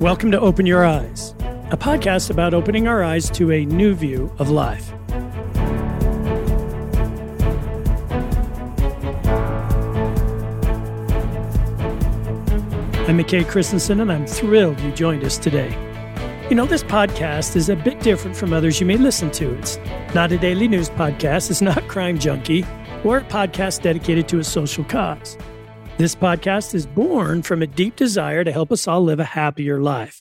Welcome 0.00 0.30
to 0.32 0.40
Open 0.40 0.66
Your 0.66 0.84
Eyes, 0.84 1.30
a 1.70 1.76
podcast 1.78 2.28
about 2.28 2.52
opening 2.52 2.86
our 2.86 3.02
eyes 3.02 3.30
to 3.30 3.50
a 3.50 3.64
new 3.64 3.94
view 3.94 4.30
of 4.38 4.50
life. 4.50 4.92
I'm 13.08 13.16
McKay 13.16 13.48
Christensen, 13.48 14.00
and 14.00 14.12
I'm 14.12 14.26
thrilled 14.26 14.78
you 14.80 14.92
joined 14.92 15.24
us 15.24 15.38
today. 15.38 15.70
You 16.50 16.56
know, 16.56 16.66
this 16.66 16.82
podcast 16.84 17.56
is 17.56 17.70
a 17.70 17.76
bit 17.76 18.00
different 18.00 18.36
from 18.36 18.52
others 18.52 18.78
you 18.78 18.84
may 18.86 18.98
listen 18.98 19.30
to. 19.30 19.54
It's 19.54 19.78
not 20.14 20.30
a 20.30 20.36
daily 20.36 20.68
news 20.68 20.90
podcast, 20.90 21.50
it's 21.50 21.62
not 21.62 21.88
Crime 21.88 22.18
Junkie, 22.18 22.66
or 23.02 23.16
a 23.16 23.24
podcast 23.24 23.80
dedicated 23.80 24.28
to 24.28 24.40
a 24.40 24.44
social 24.44 24.84
cause. 24.84 25.38
This 25.98 26.14
podcast 26.14 26.74
is 26.74 26.86
born 26.86 27.40
from 27.40 27.62
a 27.62 27.66
deep 27.66 27.96
desire 27.96 28.44
to 28.44 28.52
help 28.52 28.70
us 28.70 28.86
all 28.86 29.00
live 29.00 29.18
a 29.18 29.24
happier 29.24 29.80
life, 29.80 30.20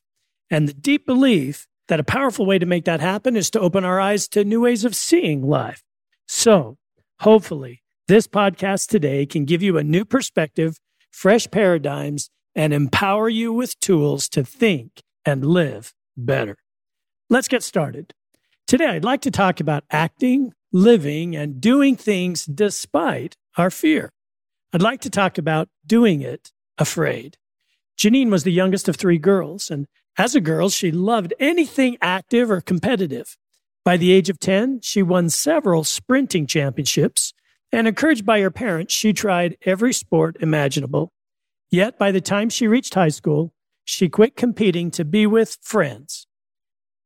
and 0.50 0.70
the 0.70 0.74
deep 0.74 1.06
belief 1.06 1.68
that 1.90 2.00
a 2.00 2.04
powerful 2.06 2.46
way 2.46 2.58
to 2.58 2.66
make 2.66 2.86
that 2.86 3.02
happen 3.02 3.36
is 3.36 3.50
to 3.50 3.60
open 3.60 3.84
our 3.84 4.00
eyes 4.00 4.30
to 4.30 4.46
new 4.46 4.62
ways 4.62 4.86
of 4.86 4.96
seeing 4.96 5.46
life. 5.46 5.84
So, 6.30 6.78
hopefully, 7.20 7.84
this 8.08 8.26
podcast 8.26 8.88
today 8.88 9.26
can 9.26 9.44
give 9.44 9.62
you 9.62 9.78
a 9.78 9.84
new 9.84 10.06
perspective, 10.06 10.80
fresh 11.12 11.52
paradigms, 11.52 12.30
and 12.56 12.72
empower 12.72 13.28
you 13.28 13.52
with 13.52 13.78
tools 13.82 14.30
to 14.30 14.46
think 14.46 15.02
and 15.26 15.46
live 15.46 15.94
better. 16.16 16.56
Let's 17.30 17.50
get 17.50 17.64
started. 17.64 18.14
Today, 18.66 18.88
I'd 18.88 19.04
like 19.04 19.22
to 19.24 19.32
talk 19.32 19.60
about 19.60 19.84
acting, 19.92 20.54
living, 20.72 21.36
and 21.36 21.60
doing 21.60 21.98
things 21.98 22.46
despite 22.46 23.36
our 23.58 23.70
fear. 23.70 24.14
I'd 24.76 24.82
like 24.82 25.00
to 25.02 25.10
talk 25.10 25.38
about 25.38 25.70
doing 25.88 26.22
it 26.22 26.52
afraid. 26.78 27.38
Janine 27.98 28.30
was 28.30 28.44
the 28.44 28.52
youngest 28.52 28.90
of 28.90 28.98
three 28.98 29.18
girls, 29.18 29.72
and 29.72 29.88
as 30.18 30.36
a 30.36 30.42
girl, 30.42 30.68
she 30.68 30.92
loved 30.92 31.34
anything 31.40 31.96
active 32.02 32.52
or 32.52 32.60
competitive. 32.60 33.38
By 33.86 33.96
the 33.96 34.12
age 34.12 34.30
of 34.30 34.38
10, 34.38 34.82
she 34.82 35.02
won 35.02 35.30
several 35.30 35.86
sprinting 35.86 36.46
championships, 36.46 37.34
and 37.72 37.88
encouraged 37.88 38.26
by 38.26 38.42
her 38.42 38.52
parents, 38.52 38.94
she 38.94 39.14
tried 39.14 39.56
every 39.66 39.94
sport 39.94 40.36
imaginable. 40.42 41.14
Yet 41.72 41.98
by 41.98 42.12
the 42.12 42.20
time 42.20 42.50
she 42.50 42.68
reached 42.68 42.96
high 42.96 43.08
school, 43.08 43.54
she 43.86 44.10
quit 44.10 44.36
competing 44.36 44.92
to 44.92 45.06
be 45.06 45.26
with 45.26 45.58
friends. 45.62 46.28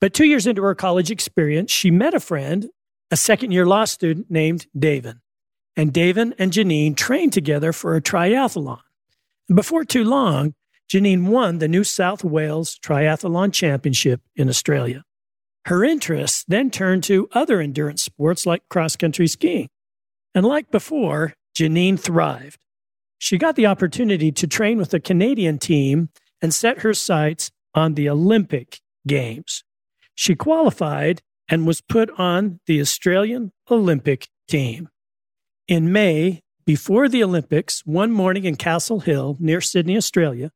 But 0.01 0.15
two 0.15 0.25
years 0.25 0.47
into 0.47 0.63
her 0.63 0.73
college 0.73 1.11
experience, 1.11 1.69
she 1.69 1.91
met 1.91 2.15
a 2.15 2.19
friend, 2.19 2.69
a 3.11 3.15
second 3.15 3.51
year 3.51 3.67
law 3.67 3.85
student 3.85 4.31
named 4.31 4.65
David 4.75 5.17
and 5.79 5.93
David 5.93 6.35
and 6.37 6.51
Janine 6.51 6.93
trained 6.93 7.31
together 7.31 7.71
for 7.71 7.95
a 7.95 8.01
triathlon. 8.01 8.81
Before 9.47 9.85
too 9.85 10.03
long, 10.03 10.53
Janine 10.91 11.27
won 11.27 11.59
the 11.59 11.69
New 11.69 11.85
South 11.85 12.21
Wales 12.21 12.77
Triathlon 12.83 13.53
Championship 13.53 14.19
in 14.35 14.49
Australia. 14.49 15.05
Her 15.67 15.85
interests 15.85 16.43
then 16.49 16.69
turned 16.69 17.05
to 17.05 17.29
other 17.31 17.61
endurance 17.61 18.03
sports 18.03 18.45
like 18.45 18.67
cross 18.67 18.97
country 18.97 19.25
skiing. 19.27 19.69
And 20.35 20.45
like 20.45 20.69
before, 20.69 21.33
Janine 21.57 21.97
thrived. 21.97 22.59
She 23.17 23.37
got 23.37 23.55
the 23.55 23.67
opportunity 23.67 24.33
to 24.33 24.47
train 24.47 24.79
with 24.79 24.89
the 24.89 24.99
Canadian 24.99 25.59
team 25.59 26.09
and 26.41 26.53
set 26.53 26.79
her 26.79 26.93
sights 26.93 27.51
on 27.73 27.93
the 27.93 28.09
Olympic 28.09 28.81
Games. 29.07 29.63
She 30.13 30.35
qualified 30.35 31.21
and 31.47 31.65
was 31.65 31.79
put 31.79 32.09
on 32.19 32.59
the 32.65 32.81
Australian 32.81 33.53
Olympic 33.71 34.27
team. 34.49 34.89
In 35.69 35.91
May, 35.91 36.41
before 36.65 37.07
the 37.07 37.23
Olympics, 37.23 37.85
one 37.85 38.11
morning 38.11 38.45
in 38.45 38.55
Castle 38.55 39.01
Hill 39.01 39.37
near 39.39 39.61
Sydney, 39.61 39.97
Australia, 39.97 40.49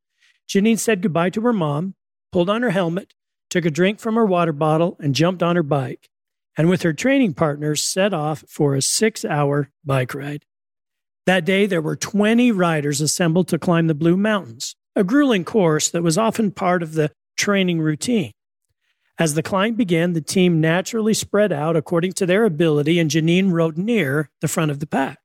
Janine 0.50 0.80
said 0.80 1.03
goodbye 1.03 1.30
to 1.30 1.42
her 1.42 1.53
mom, 1.53 1.94
pulled 2.31 2.50
on 2.50 2.64
her 2.64 2.72
helmet, 2.72 3.14
took 3.47 3.64
a 3.64 3.70
drink 3.70 4.00
from 4.00 4.16
her 4.16 4.25
water 4.25 4.52
bottle, 4.52 4.97
and 5.00 5.14
jumped 5.14 5.44
on 5.44 5.55
her 5.55 5.61
bike. 5.61 6.09
And 6.58 6.67
with 6.67 6.81
her 6.81 6.94
training 6.94 7.36
partners, 7.36 7.83
set 7.83 8.11
off 8.11 8.43
for 8.49 8.73
a 8.73 8.82
six 8.82 9.23
hour 9.23 9.70
bike 9.86 10.15
ride. 10.15 10.45
That 11.27 11.45
day, 11.45 11.67
there 11.67 11.80
were 11.80 11.95
20 11.95 12.52
riders 12.52 12.99
assembled 12.99 13.48
to 13.49 13.59
climb 13.59 13.86
the 13.86 13.93
Blue 13.93 14.17
Mountains, 14.17 14.76
a 14.95 15.04
grueling 15.04 15.45
course 15.45 15.92
that 15.92 16.02
was 16.02 16.17
often 16.17 16.49
part 16.49 16.82
of 16.82 16.95
the 16.95 17.11
training 17.38 17.82
routine. 17.82 18.32
As 19.20 19.36
the 19.36 19.44
climb 19.44 19.76
began, 19.76 20.14
the 20.14 20.22
team 20.22 20.60
naturally 20.60 21.14
spread 21.14 21.52
out 21.52 21.76
according 21.76 22.14
to 22.14 22.26
their 22.26 22.46
ability, 22.46 23.00
and 23.00 23.12
Janine 23.12 23.52
rode 23.52 23.78
near 23.78 24.32
the 24.42 24.48
front 24.48 24.72
of 24.72 24.80
the 24.80 24.88
pack. 24.88 25.20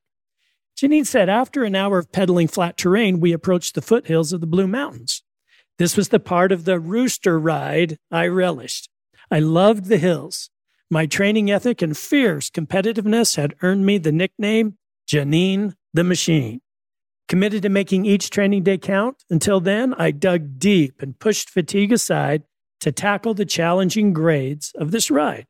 Janine 0.77 1.07
said, 1.07 1.27
After 1.27 1.63
an 1.63 1.75
hour 1.75 1.97
of 1.97 2.11
pedaling 2.11 2.47
flat 2.47 2.77
terrain, 2.77 3.19
we 3.19 3.33
approached 3.33 3.75
the 3.75 3.81
foothills 3.81 4.31
of 4.31 4.41
the 4.41 4.47
Blue 4.47 4.67
Mountains. 4.67 5.23
This 5.77 5.97
was 5.97 6.09
the 6.09 6.19
part 6.19 6.51
of 6.51 6.65
the 6.65 6.79
rooster 6.79 7.39
ride 7.39 7.97
I 8.11 8.27
relished. 8.27 8.89
I 9.31 9.39
loved 9.39 9.85
the 9.85 9.97
hills. 9.97 10.49
My 10.91 11.05
training 11.05 11.49
ethic 11.51 11.81
and 11.81 11.97
fierce 11.97 12.49
competitiveness 12.49 13.37
had 13.37 13.55
earned 13.61 13.85
me 13.85 13.97
the 13.97 14.11
nickname 14.11 14.77
Janine 15.07 15.73
the 15.93 16.03
Machine. 16.03 16.61
Committed 17.27 17.63
to 17.63 17.69
making 17.69 18.05
each 18.05 18.29
training 18.29 18.63
day 18.63 18.77
count, 18.77 19.23
until 19.29 19.59
then, 19.59 19.93
I 19.95 20.11
dug 20.11 20.59
deep 20.59 21.01
and 21.01 21.19
pushed 21.19 21.49
fatigue 21.49 21.91
aside 21.91 22.43
to 22.79 22.91
tackle 22.91 23.33
the 23.33 23.45
challenging 23.45 24.13
grades 24.13 24.71
of 24.75 24.91
this 24.91 25.11
ride. 25.11 25.45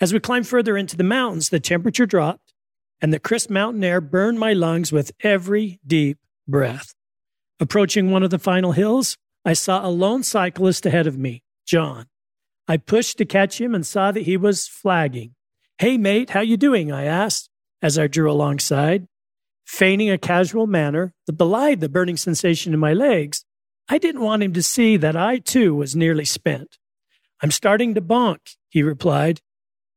As 0.00 0.12
we 0.12 0.20
climbed 0.20 0.46
further 0.46 0.76
into 0.76 0.96
the 0.96 1.04
mountains, 1.04 1.48
the 1.48 1.60
temperature 1.60 2.06
dropped 2.06 2.52
and 3.00 3.12
the 3.12 3.18
crisp 3.18 3.50
mountain 3.50 3.84
air 3.84 4.00
burned 4.00 4.38
my 4.38 4.52
lungs 4.52 4.92
with 4.92 5.12
every 5.20 5.80
deep 5.86 6.18
breath. 6.46 6.94
Approaching 7.60 8.10
one 8.10 8.22
of 8.22 8.30
the 8.30 8.38
final 8.38 8.72
hills, 8.72 9.16
I 9.44 9.52
saw 9.52 9.86
a 9.86 9.90
lone 9.90 10.22
cyclist 10.22 10.86
ahead 10.86 11.06
of 11.06 11.18
me, 11.18 11.42
John. 11.66 12.06
I 12.66 12.76
pushed 12.76 13.18
to 13.18 13.24
catch 13.24 13.60
him 13.60 13.74
and 13.74 13.86
saw 13.86 14.12
that 14.12 14.22
he 14.22 14.36
was 14.36 14.68
flagging. 14.68 15.34
Hey 15.78 15.96
mate, 15.96 16.30
how 16.30 16.40
you 16.40 16.56
doing? 16.56 16.92
I 16.92 17.04
asked 17.04 17.48
as 17.80 17.98
I 17.98 18.08
drew 18.08 18.30
alongside. 18.30 19.06
Feigning 19.64 20.10
a 20.10 20.18
casual 20.18 20.66
manner 20.66 21.12
that 21.26 21.34
belied 21.34 21.80
the 21.80 21.88
burning 21.88 22.16
sensation 22.16 22.72
in 22.72 22.80
my 22.80 22.92
legs, 22.92 23.44
I 23.88 23.98
didn't 23.98 24.20
want 24.20 24.42
him 24.42 24.52
to 24.52 24.62
see 24.62 24.96
that 24.98 25.16
I 25.16 25.38
too 25.38 25.74
was 25.74 25.96
nearly 25.96 26.26
spent. 26.26 26.78
I'm 27.42 27.50
starting 27.50 27.94
to 27.94 28.02
bonk, 28.02 28.56
he 28.68 28.82
replied. 28.82 29.40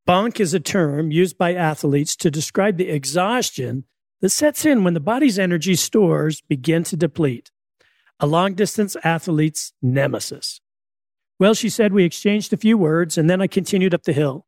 Bonk 0.08 0.40
is 0.40 0.54
a 0.54 0.60
term 0.60 1.12
used 1.12 1.38
by 1.38 1.54
athletes 1.54 2.16
to 2.18 2.32
describe 2.32 2.78
the 2.78 2.90
exhaustion 2.90 3.84
that 4.22 4.30
sets 4.30 4.66
in 4.66 4.84
when 4.84 4.94
the 4.94 5.00
body's 5.00 5.38
energy 5.38 5.76
stores 5.76 6.42
begin 6.42 6.84
to 6.86 6.96
deplete. 6.96 7.52
A 8.20 8.28
long 8.28 8.54
distance 8.54 8.96
athlete's 9.04 9.74
nemesis. 9.82 10.62
Well, 11.40 11.54
she 11.54 11.70
said 11.70 11.92
we 11.92 12.04
exchanged 12.04 12.54
a 12.54 12.58
few 12.58 12.78
words 12.78 13.18
and 13.18 13.30
then 13.30 13.42
I 13.42 13.48
continued 13.48 13.94
up 13.94 14.04
the 14.04 14.14
hill. 14.14 14.46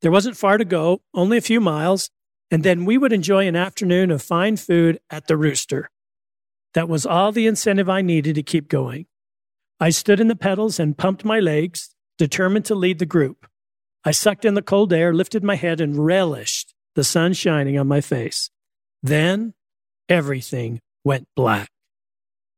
There 0.00 0.12
wasn't 0.12 0.36
far 0.36 0.56
to 0.56 0.64
go, 0.64 1.02
only 1.12 1.36
a 1.36 1.42
few 1.42 1.60
miles, 1.60 2.10
and 2.50 2.62
then 2.62 2.84
we 2.84 2.96
would 2.96 3.12
enjoy 3.12 3.46
an 3.48 3.56
afternoon 3.56 4.10
of 4.10 4.22
fine 4.22 4.56
food 4.56 5.00
at 5.10 5.26
the 5.26 5.36
Rooster. 5.36 5.90
That 6.78 6.88
was 6.88 7.04
all 7.04 7.32
the 7.32 7.48
incentive 7.48 7.88
I 7.88 8.02
needed 8.02 8.36
to 8.36 8.42
keep 8.44 8.68
going. 8.68 9.06
I 9.80 9.90
stood 9.90 10.20
in 10.20 10.28
the 10.28 10.36
pedals 10.36 10.78
and 10.78 10.96
pumped 10.96 11.24
my 11.24 11.40
legs, 11.40 11.92
determined 12.18 12.66
to 12.66 12.76
lead 12.76 13.00
the 13.00 13.04
group. 13.04 13.48
I 14.04 14.12
sucked 14.12 14.44
in 14.44 14.54
the 14.54 14.62
cold 14.62 14.92
air, 14.92 15.12
lifted 15.12 15.42
my 15.42 15.56
head, 15.56 15.80
and 15.80 16.06
relished 16.06 16.74
the 16.94 17.02
sun 17.02 17.32
shining 17.32 17.76
on 17.76 17.88
my 17.88 18.00
face. 18.00 18.50
Then 19.02 19.54
everything 20.08 20.80
went 21.02 21.26
black. 21.34 21.68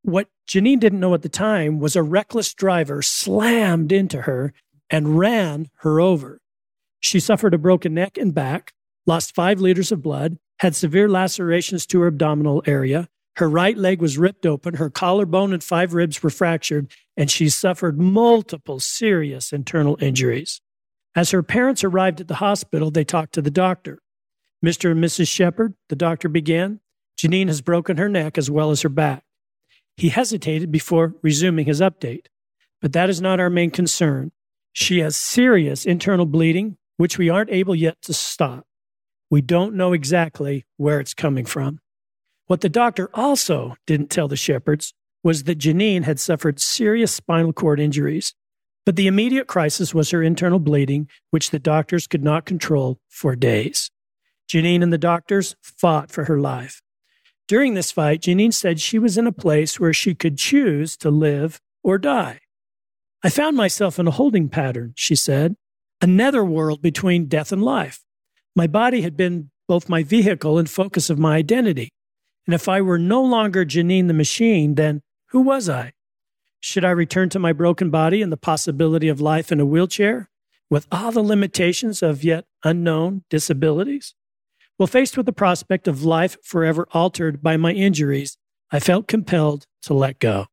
What 0.02 0.28
Janine 0.46 0.80
didn't 0.80 1.00
know 1.00 1.14
at 1.14 1.22
the 1.22 1.30
time 1.30 1.80
was 1.80 1.96
a 1.96 2.02
reckless 2.02 2.52
driver 2.52 3.00
slammed 3.00 3.90
into 3.90 4.20
her 4.20 4.52
and 4.90 5.18
ran 5.18 5.70
her 5.76 5.98
over. 5.98 6.42
She 7.00 7.20
suffered 7.20 7.54
a 7.54 7.58
broken 7.58 7.94
neck 7.94 8.18
and 8.18 8.34
back, 8.34 8.74
lost 9.06 9.34
five 9.34 9.62
liters 9.62 9.90
of 9.90 10.02
blood, 10.02 10.36
had 10.58 10.76
severe 10.76 11.08
lacerations 11.08 11.86
to 11.86 12.00
her 12.00 12.08
abdominal 12.08 12.62
area, 12.66 13.08
her 13.36 13.48
right 13.48 13.76
leg 13.76 14.00
was 14.00 14.18
ripped 14.18 14.44
open, 14.44 14.74
her 14.74 14.90
collarbone 14.90 15.52
and 15.52 15.62
five 15.62 15.94
ribs 15.94 16.22
were 16.22 16.30
fractured, 16.30 16.92
and 17.16 17.30
she 17.30 17.48
suffered 17.48 17.98
multiple 17.98 18.80
serious 18.80 19.52
internal 19.52 19.96
injuries. 20.00 20.60
As 21.14 21.30
her 21.30 21.42
parents 21.42 21.82
arrived 21.82 22.20
at 22.20 22.28
the 22.28 22.36
hospital, 22.36 22.90
they 22.90 23.04
talked 23.04 23.32
to 23.34 23.42
the 23.42 23.50
doctor. 23.50 24.00
Mr. 24.64 24.90
and 24.92 25.02
Mrs. 25.02 25.28
Shepherd, 25.28 25.74
the 25.88 25.96
doctor 25.96 26.28
began, 26.28 26.80
Janine 27.18 27.48
has 27.48 27.60
broken 27.60 27.96
her 27.96 28.08
neck 28.08 28.36
as 28.38 28.50
well 28.50 28.70
as 28.70 28.82
her 28.82 28.88
back. 28.88 29.24
He 29.96 30.10
hesitated 30.10 30.70
before 30.70 31.14
resuming 31.22 31.66
his 31.66 31.80
update, 31.80 32.26
but 32.80 32.92
that 32.92 33.10
is 33.10 33.20
not 33.20 33.40
our 33.40 33.50
main 33.50 33.70
concern. 33.70 34.32
She 34.72 35.00
has 35.00 35.16
serious 35.16 35.84
internal 35.84 36.26
bleeding, 36.26 36.78
which 36.96 37.18
we 37.18 37.28
aren't 37.28 37.50
able 37.50 37.74
yet 37.74 38.00
to 38.02 38.12
stop. 38.12 38.66
We 39.30 39.40
don't 39.40 39.74
know 39.74 39.92
exactly 39.92 40.64
where 40.76 41.00
it's 41.00 41.14
coming 41.14 41.44
from. 41.44 41.80
What 42.50 42.62
the 42.62 42.68
doctor 42.68 43.08
also 43.14 43.76
didn't 43.86 44.10
tell 44.10 44.26
the 44.26 44.34
Shepherds 44.34 44.92
was 45.22 45.44
that 45.44 45.60
Janine 45.60 46.02
had 46.02 46.18
suffered 46.18 46.58
serious 46.58 47.14
spinal 47.14 47.52
cord 47.52 47.78
injuries. 47.78 48.34
But 48.84 48.96
the 48.96 49.06
immediate 49.06 49.46
crisis 49.46 49.94
was 49.94 50.10
her 50.10 50.20
internal 50.20 50.58
bleeding, 50.58 51.08
which 51.30 51.50
the 51.50 51.60
doctors 51.60 52.08
could 52.08 52.24
not 52.24 52.46
control 52.46 52.98
for 53.08 53.36
days. 53.36 53.92
Janine 54.48 54.82
and 54.82 54.92
the 54.92 54.98
doctors 54.98 55.54
fought 55.62 56.10
for 56.10 56.24
her 56.24 56.40
life. 56.40 56.82
During 57.46 57.74
this 57.74 57.92
fight, 57.92 58.22
Janine 58.22 58.52
said 58.52 58.80
she 58.80 58.98
was 58.98 59.16
in 59.16 59.28
a 59.28 59.32
place 59.32 59.78
where 59.78 59.92
she 59.92 60.16
could 60.16 60.36
choose 60.36 60.96
to 60.96 61.08
live 61.08 61.60
or 61.84 61.98
die. 61.98 62.40
I 63.22 63.30
found 63.30 63.56
myself 63.56 63.96
in 63.96 64.08
a 64.08 64.10
holding 64.10 64.48
pattern, 64.48 64.94
she 64.96 65.14
said, 65.14 65.54
a 66.00 66.06
netherworld 66.08 66.82
between 66.82 67.28
death 67.28 67.52
and 67.52 67.62
life. 67.62 68.02
My 68.56 68.66
body 68.66 69.02
had 69.02 69.16
been 69.16 69.52
both 69.68 69.88
my 69.88 70.02
vehicle 70.02 70.58
and 70.58 70.68
focus 70.68 71.10
of 71.10 71.16
my 71.16 71.36
identity. 71.36 71.90
And 72.46 72.54
if 72.54 72.68
I 72.68 72.80
were 72.80 72.98
no 72.98 73.22
longer 73.22 73.64
Janine 73.64 74.06
the 74.06 74.14
machine, 74.14 74.74
then 74.74 75.02
who 75.28 75.40
was 75.40 75.68
I? 75.68 75.92
Should 76.60 76.84
I 76.84 76.90
return 76.90 77.28
to 77.30 77.38
my 77.38 77.52
broken 77.52 77.90
body 77.90 78.22
and 78.22 78.30
the 78.30 78.36
possibility 78.36 79.08
of 79.08 79.20
life 79.20 79.50
in 79.50 79.60
a 79.60 79.66
wheelchair 79.66 80.28
with 80.68 80.86
all 80.92 81.10
the 81.12 81.22
limitations 81.22 82.02
of 82.02 82.24
yet 82.24 82.44
unknown 82.64 83.24
disabilities? 83.30 84.14
Well, 84.78 84.86
faced 84.86 85.16
with 85.16 85.26
the 85.26 85.32
prospect 85.32 85.88
of 85.88 86.04
life 86.04 86.36
forever 86.42 86.86
altered 86.92 87.42
by 87.42 87.56
my 87.56 87.72
injuries, 87.72 88.38
I 88.70 88.80
felt 88.80 89.08
compelled 89.08 89.66
to 89.82 89.94
let 89.94 90.18
go. 90.18 90.46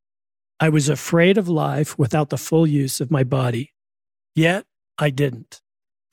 I 0.60 0.70
was 0.70 0.90
afraid 0.90 1.38
of 1.38 1.48
life 1.48 1.98
without 2.00 2.30
the 2.30 2.38
full 2.38 2.66
use 2.66 3.00
of 3.00 3.12
my 3.12 3.24
body. 3.24 3.74
Yet 4.36 4.66
I 4.98 5.12
didn't. 5.12 5.62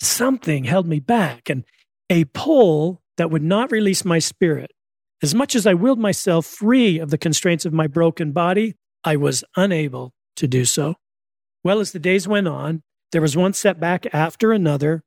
Something 0.01 0.65
held 0.65 0.87
me 0.87 1.01
back, 1.01 1.49
and 1.49 1.65
a 2.11 2.25
pull 2.27 3.03
that 3.17 3.31
would 3.31 3.43
not 3.43 3.73
release 3.73 4.05
my 4.05 4.19
spirit. 4.19 4.73
As 5.23 5.35
much 5.35 5.55
as 5.55 5.67
I 5.67 5.75
willed 5.75 5.99
myself 5.99 6.47
free 6.47 6.99
of 6.99 7.11
the 7.11 7.19
constraints 7.19 7.65
of 7.65 7.73
my 7.73 7.87
broken 7.87 8.33
body, 8.33 8.75
I 9.05 9.17
was 9.17 9.45
unable 9.57 10.13
to 10.37 10.47
do 10.47 10.65
so. 10.65 10.97
Well, 11.63 11.81
as 11.81 11.93
the 11.93 11.99
days 11.99 12.29
went 12.29 12.49
on, 12.49 12.83
there 13.13 13.23
was 13.23 13.37
one 13.37 13.53
setback 13.53 14.07
after 14.13 14.53
another. 14.53 15.03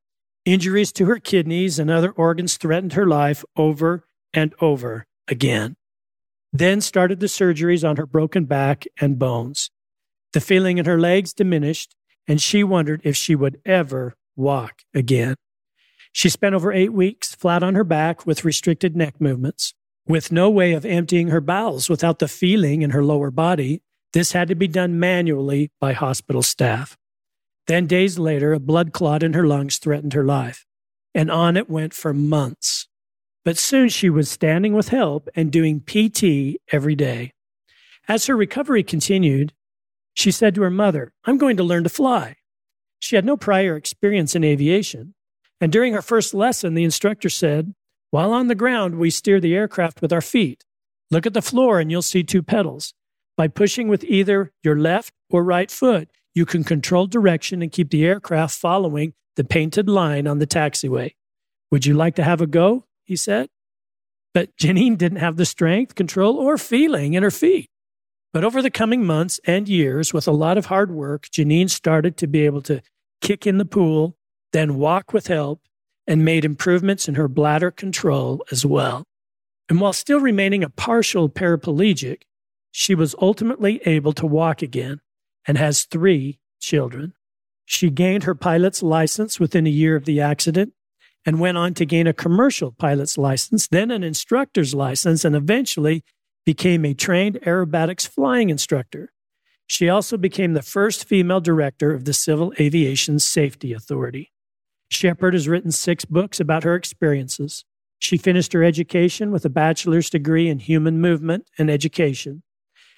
Injuries 0.46 0.92
to 0.94 1.06
her 1.06 1.20
kidneys 1.20 1.78
and 1.78 1.92
other 1.92 2.12
organs 2.12 2.58
threatened 2.58 2.94
her 2.94 3.06
life 3.06 3.44
over 3.58 4.06
and 4.34 4.54
over 4.62 5.06
again. 5.28 5.76
Then 6.54 6.80
started 6.80 7.20
the 7.20 7.28
surgeries 7.28 7.88
on 7.88 7.98
her 7.98 8.06
broken 8.06 8.46
back 8.46 8.86
and 9.00 9.20
bones. 9.20 9.70
The 10.34 10.42
feeling 10.42 10.78
in 10.78 10.86
her 10.86 11.00
legs 11.00 11.34
diminished, 11.34 11.96
and 12.28 12.42
she 12.42 12.64
wondered 12.64 13.02
if 13.04 13.16
she 13.16 13.36
would 13.36 13.60
ever 13.66 14.16
walk 14.36 14.84
again. 14.94 15.36
She 16.12 16.30
spent 16.30 16.56
over 16.56 16.72
eight 16.72 16.94
weeks 16.94 17.36
flat 17.36 17.62
on 17.62 17.76
her 17.76 17.84
back 17.84 18.26
with 18.26 18.46
restricted 18.46 18.96
neck 18.96 19.20
movements. 19.20 19.74
With 20.08 20.32
no 20.32 20.50
way 20.50 20.72
of 20.72 20.86
emptying 20.86 21.28
her 21.28 21.42
bowels 21.42 21.90
without 21.90 22.20
the 22.20 22.30
feeling 22.30 22.82
in 22.82 22.92
her 22.92 23.04
lower 23.04 23.30
body, 23.30 23.82
this 24.14 24.32
had 24.32 24.48
to 24.48 24.56
be 24.56 24.68
done 24.68 24.98
manually 25.00 25.70
by 25.82 25.92
hospital 25.92 26.42
staff. 26.42 26.98
Then, 27.68 27.88
days 27.88 28.18
later, 28.18 28.54
a 28.54 28.60
blood 28.60 28.94
clot 28.94 29.22
in 29.22 29.34
her 29.34 29.46
lungs 29.46 29.80
threatened 29.80 30.14
her 30.14 30.24
life, 30.24 30.66
and 31.14 31.30
on 31.30 31.58
it 31.58 31.70
went 31.70 31.94
for 31.94 32.14
months. 32.14 32.88
But 33.44 33.58
soon 33.58 33.90
she 33.90 34.10
was 34.10 34.32
standing 34.32 34.74
with 34.74 34.90
help 34.90 35.28
and 35.36 35.52
doing 35.52 35.82
PT 35.82 36.58
every 36.72 36.96
day. 36.96 37.34
As 38.08 38.28
her 38.28 38.38
recovery 38.38 38.84
continued, 38.84 39.52
she 40.14 40.32
said 40.32 40.56
to 40.56 40.62
her 40.62 40.70
mother, 40.70 41.12
I'm 41.26 41.38
going 41.38 41.58
to 41.58 41.64
learn 41.64 41.84
to 41.84 41.90
fly. 41.90 42.38
She 43.00 43.18
had 43.18 43.26
no 43.26 43.36
prior 43.36 43.76
experience 43.76 44.36
in 44.36 44.46
aviation. 44.46 45.16
And 45.60 45.70
during 45.70 45.94
her 45.94 46.02
first 46.02 46.34
lesson, 46.34 46.76
the 46.76 46.86
instructor 46.86 47.30
said, 47.30 47.74
While 48.12 48.34
on 48.34 48.48
the 48.48 48.56
ground, 48.56 48.96
we 48.96 49.10
steer 49.10 49.40
the 49.40 49.56
aircraft 49.56 50.02
with 50.02 50.14
our 50.14 50.22
feet. 50.22 50.64
Look 51.12 51.26
at 51.26 51.34
the 51.34 51.42
floor 51.42 51.80
and 51.80 51.92
you'll 51.92 52.02
see 52.02 52.24
two 52.24 52.44
pedals. 52.44 52.94
By 53.36 53.48
pushing 53.48 53.88
with 53.88 54.04
either 54.04 54.52
your 54.64 54.78
left 54.78 55.14
or 55.30 55.44
right 55.44 55.70
foot, 55.70 56.10
you 56.34 56.46
can 56.46 56.64
control 56.64 57.08
direction 57.08 57.62
and 57.62 57.72
keep 57.72 57.90
the 57.90 58.06
aircraft 58.06 58.58
following 58.58 59.14
the 59.36 59.44
painted 59.44 59.88
line 59.88 60.28
on 60.28 60.40
the 60.40 60.48
taxiway. 60.48 61.14
Would 61.72 61.86
you 61.86 61.94
like 61.94 62.16
to 62.16 62.24
have 62.24 62.42
a 62.42 62.48
go? 62.48 62.86
he 63.04 63.16
said. 63.16 63.50
But 64.34 64.56
Janine 64.58 64.98
didn't 64.98 65.20
have 65.20 65.38
the 65.38 65.46
strength, 65.46 65.96
control, 65.96 66.38
or 66.38 66.58
feeling 66.58 67.14
in 67.14 67.24
her 67.24 67.32
feet. 67.32 67.70
But 68.34 68.44
over 68.44 68.62
the 68.62 68.70
coming 68.70 69.06
months 69.06 69.40
and 69.46 69.68
years, 69.68 70.14
with 70.14 70.28
a 70.28 70.32
lot 70.32 70.58
of 70.58 70.68
hard 70.68 70.92
work, 70.92 71.28
Janine 71.30 71.70
started 71.70 72.18
to 72.18 72.28
be 72.28 72.46
able 72.46 72.62
to 72.64 72.82
kick 73.22 73.48
in 73.48 73.58
the 73.58 73.66
pool, 73.66 74.16
then 74.54 74.76
walk 74.76 75.14
with 75.14 75.28
help, 75.28 75.62
and 76.08 76.24
made 76.24 76.46
improvements 76.46 77.08
in 77.08 77.16
her 77.16 77.28
bladder 77.28 77.70
control 77.70 78.44
as 78.52 78.66
well. 78.66 79.04
And 79.70 79.82
while 79.82 79.94
still 79.94 80.20
remaining 80.20 80.64
a 80.64 80.70
partial 80.70 81.30
paraplegic, 81.30 82.22
she 82.72 82.96
was 82.96 83.16
ultimately 83.22 83.82
able 83.86 84.14
to 84.14 84.26
walk 84.26 84.62
again 84.62 85.02
and 85.46 85.58
has 85.58 85.84
three 85.84 86.40
children. 86.60 87.14
She 87.66 87.90
gained 87.90 88.24
her 88.24 88.36
pilot's 88.36 88.82
license 88.82 89.40
within 89.40 89.68
a 89.68 89.72
year 89.72 89.96
of 89.96 90.06
the 90.06 90.22
accident 90.22 90.74
and 91.26 91.42
went 91.42 91.58
on 91.58 91.74
to 91.74 91.86
gain 91.86 92.08
a 92.08 92.14
commercial 92.14 92.72
pilot's 92.72 93.18
license, 93.18 93.68
then 93.68 93.92
an 93.92 94.04
instructor's 94.04 94.74
license, 94.74 95.26
and 95.26 95.36
eventually 95.36 96.04
became 96.46 96.86
a 96.86 96.94
trained 96.94 97.38
aerobatics 97.46 98.08
flying 98.08 98.50
instructor. 98.50 99.12
She 99.66 99.90
also 99.90 100.16
became 100.16 100.54
the 100.54 100.62
first 100.62 101.04
female 101.04 101.42
director 101.42 101.94
of 101.94 102.06
the 102.06 102.14
Civil 102.14 102.54
Aviation 102.58 103.20
Safety 103.20 103.74
Authority. 103.74 104.32
Shepherd 104.90 105.34
has 105.34 105.48
written 105.48 105.72
six 105.72 106.06
books 106.06 106.40
about 106.40 106.64
her 106.64 106.76
experiences. 106.76 107.66
She 108.00 108.18
finished 108.18 108.54
her 108.54 108.64
education 108.64 109.32
with 109.32 109.44
a 109.46 109.50
bachelor's 109.50 110.10
degree 110.10 110.48
in 110.48 110.60
human 110.60 111.02
movement 111.02 111.50
and 111.58 111.70
education. 111.70 112.44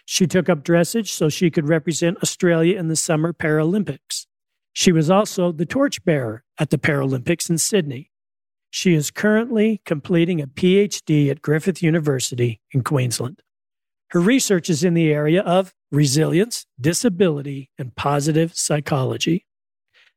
She 0.05 0.27
took 0.27 0.49
up 0.49 0.63
dressage 0.63 1.07
so 1.07 1.29
she 1.29 1.51
could 1.51 1.67
represent 1.67 2.17
Australia 2.21 2.77
in 2.77 2.87
the 2.87 2.95
Summer 2.95 3.31
Paralympics. 3.31 4.25
She 4.73 4.91
was 4.91 5.09
also 5.09 5.51
the 5.51 5.65
torchbearer 5.65 6.43
at 6.57 6.69
the 6.69 6.77
Paralympics 6.77 7.49
in 7.49 7.57
Sydney. 7.57 8.11
She 8.71 8.93
is 8.93 9.11
currently 9.11 9.81
completing 9.85 10.41
a 10.41 10.47
PhD 10.47 11.29
at 11.29 11.41
Griffith 11.41 11.81
University 11.81 12.61
in 12.71 12.83
Queensland. 12.83 13.41
Her 14.09 14.19
research 14.19 14.69
is 14.69 14.83
in 14.83 14.95
the 14.95 15.11
area 15.11 15.41
of 15.41 15.73
resilience, 15.91 16.65
disability, 16.79 17.69
and 17.77 17.95
positive 17.95 18.53
psychology. 18.55 19.45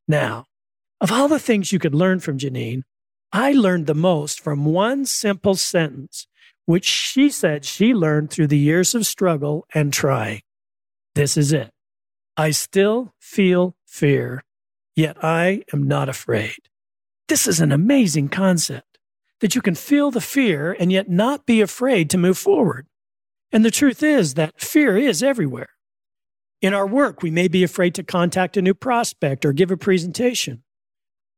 Now, 0.09 0.47
of 1.03 1.11
all 1.11 1.27
the 1.27 1.41
things 1.41 1.73
you 1.73 1.81
could 1.81 1.97
learn 1.97 2.21
from 2.21 2.39
Janine, 2.39 2.85
I 3.33 3.53
learned 3.53 3.89
the 3.89 3.95
most 3.95 4.41
from 4.41 4.65
one 4.65 5.05
simple 5.05 5.57
sentence, 5.57 6.29
which 6.65 6.85
she 6.85 7.29
said 7.29 7.65
she 7.65 7.93
learned 7.93 8.31
through 8.31 8.47
the 8.47 8.59
years 8.59 8.95
of 8.95 9.05
struggle 9.05 9.67
and 9.75 9.93
trying. 9.93 10.43
This 11.17 11.37
is 11.37 11.53
it. 11.53 11.73
I 12.37 12.53
still 12.53 13.15
feel 13.19 13.75
fear, 13.85 14.45
yet 14.95 15.23
I 15.25 15.65
am 15.73 15.89
not 15.89 16.09
afraid. 16.09 16.57
This 17.27 17.49
is 17.49 17.61
an 17.61 17.73
amazing 17.73 18.29
concept 18.29 18.99
that 19.41 19.57
you 19.57 19.61
can 19.61 19.75
feel 19.75 20.13
the 20.13 20.21
fear 20.21 20.77
and 20.79 20.93
yet 20.93 21.11
not 21.11 21.47
be 21.47 21.61
afraid 21.61 22.11
to 22.11 22.19
move 22.19 22.39
forward. 22.39 22.87
And 23.51 23.65
the 23.65 23.73
truth 23.73 24.05
is 24.05 24.35
that 24.35 24.61
fear 24.61 24.97
is 24.97 25.21
everywhere. 25.21 25.71
In 26.61 26.73
our 26.75 26.87
work, 26.87 27.23
we 27.23 27.31
may 27.33 27.49
be 27.49 27.65
afraid 27.65 27.93
to 27.97 28.05
contact 28.05 28.57
a 28.57 28.63
new 28.63 28.73
prospect 28.73 29.45
or 29.45 29.53
give 29.53 29.73
a 29.73 29.77
presentation. 29.77 30.63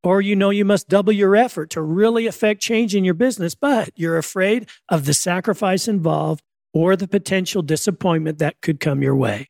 Or 0.05 0.21
you 0.21 0.37
know 0.37 0.51
you 0.51 0.63
must 0.63 0.87
double 0.87 1.11
your 1.11 1.35
effort 1.35 1.69
to 1.71 1.81
really 1.81 2.27
affect 2.27 2.61
change 2.61 2.95
in 2.95 3.03
your 3.03 3.13
business, 3.13 3.55
but 3.55 3.89
you're 3.95 4.17
afraid 4.17 4.69
of 4.87 5.03
the 5.03 5.13
sacrifice 5.13 5.87
involved 5.89 6.41
or 6.73 6.95
the 6.95 7.07
potential 7.07 7.61
disappointment 7.61 8.37
that 8.37 8.61
could 8.61 8.79
come 8.79 9.01
your 9.01 9.15
way. 9.15 9.49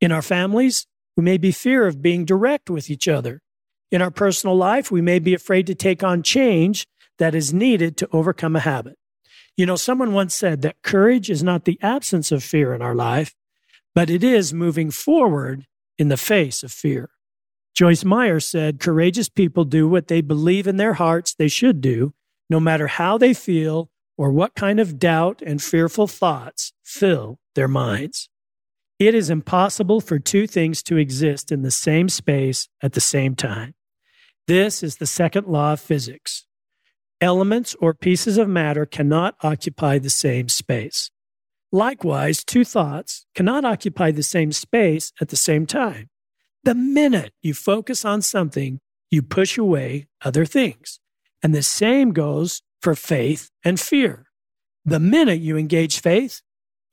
In 0.00 0.12
our 0.12 0.22
families, 0.22 0.86
we 1.14 1.24
may 1.24 1.36
be 1.36 1.52
fear 1.52 1.86
of 1.86 2.00
being 2.00 2.24
direct 2.24 2.70
with 2.70 2.88
each 2.88 3.06
other 3.06 3.42
in 3.90 4.02
our 4.02 4.10
personal 4.10 4.56
life, 4.56 4.90
we 4.90 5.00
may 5.00 5.18
be 5.18 5.34
afraid 5.34 5.66
to 5.66 5.74
take 5.74 6.02
on 6.04 6.22
change 6.22 6.86
that 7.18 7.34
is 7.34 7.52
needed 7.52 7.96
to 7.98 8.08
overcome 8.12 8.56
a 8.56 8.60
habit. 8.60 8.96
You 9.56 9.66
know, 9.66 9.76
someone 9.76 10.12
once 10.12 10.34
said 10.34 10.62
that 10.62 10.82
courage 10.82 11.28
is 11.28 11.42
not 11.42 11.64
the 11.64 11.78
absence 11.82 12.30
of 12.30 12.44
fear 12.44 12.72
in 12.72 12.82
our 12.82 12.94
life, 12.94 13.34
but 13.94 14.08
it 14.08 14.22
is 14.22 14.54
moving 14.54 14.90
forward 14.90 15.66
in 15.98 16.08
the 16.08 16.16
face 16.16 16.62
of 16.62 16.70
fear. 16.70 17.10
Joyce 17.74 18.04
Meyer 18.04 18.40
said, 18.40 18.80
Courageous 18.80 19.28
people 19.28 19.64
do 19.64 19.88
what 19.88 20.08
they 20.08 20.20
believe 20.20 20.66
in 20.66 20.76
their 20.76 20.94
hearts 20.94 21.34
they 21.34 21.48
should 21.48 21.80
do, 21.80 22.12
no 22.48 22.60
matter 22.60 22.86
how 22.86 23.16
they 23.16 23.32
feel 23.32 23.90
or 24.18 24.30
what 24.30 24.54
kind 24.54 24.78
of 24.80 24.98
doubt 24.98 25.40
and 25.40 25.62
fearful 25.62 26.06
thoughts 26.06 26.72
fill 26.82 27.38
their 27.54 27.68
minds. 27.68 28.28
It 28.98 29.14
is 29.14 29.30
impossible 29.30 30.02
for 30.02 30.18
two 30.18 30.46
things 30.46 30.82
to 30.82 30.98
exist 30.98 31.50
in 31.50 31.62
the 31.62 31.70
same 31.70 32.10
space 32.10 32.68
at 32.82 32.92
the 32.92 33.00
same 33.00 33.34
time. 33.34 33.74
This 34.46 34.82
is 34.82 34.96
the 34.96 35.06
second 35.06 35.46
law 35.46 35.72
of 35.72 35.80
physics. 35.80 36.44
Elements 37.18 37.74
or 37.80 37.94
pieces 37.94 38.36
of 38.36 38.48
matter 38.48 38.84
cannot 38.84 39.36
occupy 39.42 39.98
the 39.98 40.10
same 40.10 40.48
space. 40.48 41.10
Likewise, 41.72 42.44
two 42.44 42.64
thoughts 42.64 43.26
cannot 43.34 43.64
occupy 43.64 44.10
the 44.10 44.22
same 44.22 44.52
space 44.52 45.12
at 45.20 45.28
the 45.28 45.36
same 45.36 45.66
time. 45.66 46.10
The 46.62 46.74
minute 46.74 47.32
you 47.42 47.54
focus 47.54 48.04
on 48.04 48.20
something, 48.20 48.80
you 49.10 49.22
push 49.22 49.56
away 49.56 50.08
other 50.22 50.44
things. 50.44 51.00
And 51.42 51.54
the 51.54 51.62
same 51.62 52.12
goes 52.12 52.62
for 52.82 52.94
faith 52.94 53.50
and 53.64 53.80
fear. 53.80 54.26
The 54.84 55.00
minute 55.00 55.40
you 55.40 55.56
engage 55.56 56.00
faith, 56.00 56.42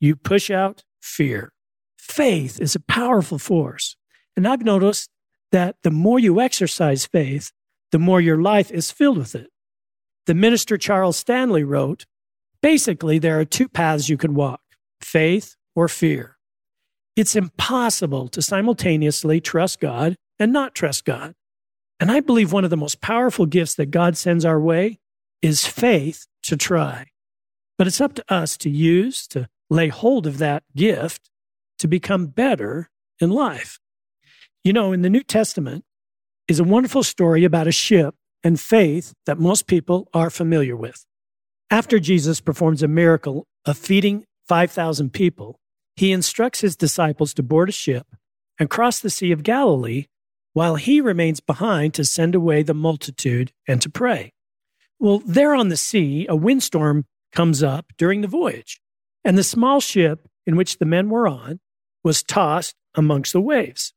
you 0.00 0.16
push 0.16 0.50
out 0.50 0.84
fear. 1.02 1.52
Faith 1.98 2.60
is 2.60 2.74
a 2.74 2.80
powerful 2.80 3.38
force. 3.38 3.96
And 4.36 4.48
I've 4.48 4.64
noticed 4.64 5.10
that 5.52 5.76
the 5.82 5.90
more 5.90 6.18
you 6.18 6.40
exercise 6.40 7.06
faith, 7.06 7.52
the 7.92 7.98
more 7.98 8.20
your 8.20 8.40
life 8.40 8.70
is 8.70 8.90
filled 8.90 9.18
with 9.18 9.34
it. 9.34 9.50
The 10.26 10.34
minister 10.34 10.78
Charles 10.78 11.16
Stanley 11.16 11.64
wrote 11.64 12.06
basically, 12.62 13.18
there 13.18 13.38
are 13.38 13.44
two 13.44 13.68
paths 13.68 14.08
you 14.08 14.16
can 14.16 14.34
walk 14.34 14.60
faith 15.00 15.56
or 15.74 15.88
fear. 15.88 16.37
It's 17.18 17.34
impossible 17.34 18.28
to 18.28 18.40
simultaneously 18.40 19.40
trust 19.40 19.80
God 19.80 20.14
and 20.38 20.52
not 20.52 20.72
trust 20.72 21.04
God. 21.04 21.34
And 21.98 22.12
I 22.12 22.20
believe 22.20 22.52
one 22.52 22.62
of 22.62 22.70
the 22.70 22.76
most 22.76 23.00
powerful 23.00 23.44
gifts 23.44 23.74
that 23.74 23.90
God 23.90 24.16
sends 24.16 24.44
our 24.44 24.60
way 24.60 25.00
is 25.42 25.66
faith 25.66 26.28
to 26.44 26.56
try. 26.56 27.08
But 27.76 27.88
it's 27.88 28.00
up 28.00 28.14
to 28.14 28.24
us 28.32 28.56
to 28.58 28.70
use, 28.70 29.26
to 29.30 29.48
lay 29.68 29.88
hold 29.88 30.28
of 30.28 30.38
that 30.38 30.62
gift 30.76 31.28
to 31.80 31.88
become 31.88 32.26
better 32.26 32.88
in 33.20 33.30
life. 33.30 33.80
You 34.62 34.72
know, 34.72 34.92
in 34.92 35.02
the 35.02 35.10
New 35.10 35.24
Testament 35.24 35.84
is 36.46 36.60
a 36.60 36.64
wonderful 36.64 37.02
story 37.02 37.42
about 37.42 37.66
a 37.66 37.72
ship 37.72 38.14
and 38.44 38.60
faith 38.60 39.12
that 39.26 39.40
most 39.40 39.66
people 39.66 40.08
are 40.14 40.30
familiar 40.30 40.76
with. 40.76 41.04
After 41.68 41.98
Jesus 41.98 42.40
performs 42.40 42.80
a 42.80 42.86
miracle 42.86 43.44
of 43.66 43.76
feeding 43.76 44.24
5,000 44.46 45.12
people, 45.12 45.58
he 45.98 46.12
instructs 46.12 46.60
his 46.60 46.76
disciples 46.76 47.34
to 47.34 47.42
board 47.42 47.68
a 47.68 47.72
ship 47.72 48.06
and 48.56 48.70
cross 48.70 49.00
the 49.00 49.10
Sea 49.10 49.32
of 49.32 49.42
Galilee 49.42 50.06
while 50.52 50.76
he 50.76 51.00
remains 51.00 51.40
behind 51.40 51.92
to 51.94 52.04
send 52.04 52.36
away 52.36 52.62
the 52.62 52.72
multitude 52.72 53.52
and 53.66 53.82
to 53.82 53.90
pray. 53.90 54.32
Well, 55.00 55.18
there 55.26 55.56
on 55.56 55.70
the 55.70 55.76
sea, 55.76 56.24
a 56.28 56.36
windstorm 56.36 57.06
comes 57.32 57.64
up 57.64 57.86
during 57.96 58.20
the 58.20 58.28
voyage, 58.28 58.80
and 59.24 59.36
the 59.36 59.42
small 59.42 59.80
ship 59.80 60.28
in 60.46 60.54
which 60.54 60.78
the 60.78 60.84
men 60.84 61.10
were 61.10 61.26
on 61.26 61.58
was 62.04 62.22
tossed 62.22 62.76
amongst 62.94 63.32
the 63.32 63.40
waves. 63.40 63.92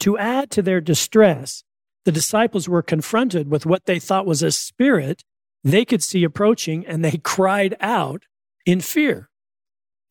To 0.00 0.18
add 0.18 0.50
to 0.50 0.60
their 0.60 0.80
distress, 0.80 1.62
the 2.04 2.10
disciples 2.10 2.68
were 2.68 2.82
confronted 2.82 3.48
with 3.48 3.64
what 3.64 3.84
they 3.86 4.00
thought 4.00 4.26
was 4.26 4.42
a 4.42 4.50
spirit 4.50 5.22
they 5.62 5.84
could 5.84 6.02
see 6.02 6.24
approaching, 6.24 6.84
and 6.84 7.04
they 7.04 7.18
cried 7.22 7.76
out 7.80 8.24
in 8.66 8.80
fear. 8.80 9.28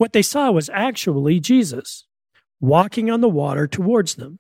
What 0.02 0.14
they 0.14 0.24
saw 0.24 0.50
was 0.50 0.68
actually 0.74 1.40
Jesus 1.40 2.08
walking 2.60 3.12
on 3.12 3.22
the 3.22 3.30
water 3.30 3.68
towards 3.68 4.16
them. 4.16 4.40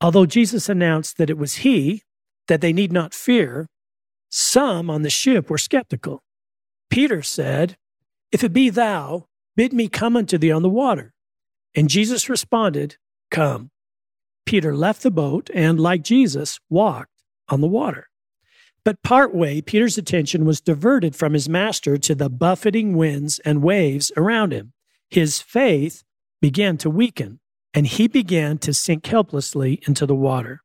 Although 0.00 0.26
Jesus 0.26 0.68
announced 0.68 1.18
that 1.18 1.30
it 1.30 1.38
was 1.38 1.58
he, 1.58 2.02
that 2.48 2.60
they 2.60 2.72
need 2.72 2.90
not 2.90 3.14
fear, 3.14 3.68
some 4.28 4.90
on 4.90 5.02
the 5.02 5.08
ship 5.08 5.48
were 5.48 5.56
skeptical. 5.56 6.24
Peter 6.90 7.22
said, 7.22 7.76
If 8.32 8.42
it 8.42 8.52
be 8.52 8.70
thou, 8.70 9.26
bid 9.54 9.72
me 9.72 9.86
come 9.86 10.16
unto 10.16 10.36
thee 10.36 10.50
on 10.50 10.62
the 10.62 10.68
water. 10.68 11.14
And 11.76 11.88
Jesus 11.88 12.28
responded, 12.28 12.96
Come. 13.30 13.70
Peter 14.46 14.74
left 14.74 15.04
the 15.04 15.12
boat 15.12 15.48
and, 15.54 15.78
like 15.78 16.02
Jesus, 16.02 16.58
walked 16.68 17.22
on 17.48 17.60
the 17.60 17.68
water. 17.68 18.08
But 18.84 19.04
partway, 19.04 19.60
Peter's 19.60 19.96
attention 19.96 20.44
was 20.44 20.60
diverted 20.60 21.14
from 21.14 21.34
his 21.34 21.48
master 21.48 21.98
to 21.98 22.16
the 22.16 22.28
buffeting 22.28 22.96
winds 22.96 23.38
and 23.44 23.62
waves 23.62 24.10
around 24.16 24.52
him. 24.52 24.72
His 25.10 25.40
faith 25.40 26.04
began 26.40 26.76
to 26.78 26.90
weaken, 26.90 27.40
and 27.74 27.86
he 27.86 28.08
began 28.08 28.58
to 28.58 28.74
sink 28.74 29.06
helplessly 29.06 29.80
into 29.86 30.06
the 30.06 30.14
water. 30.14 30.62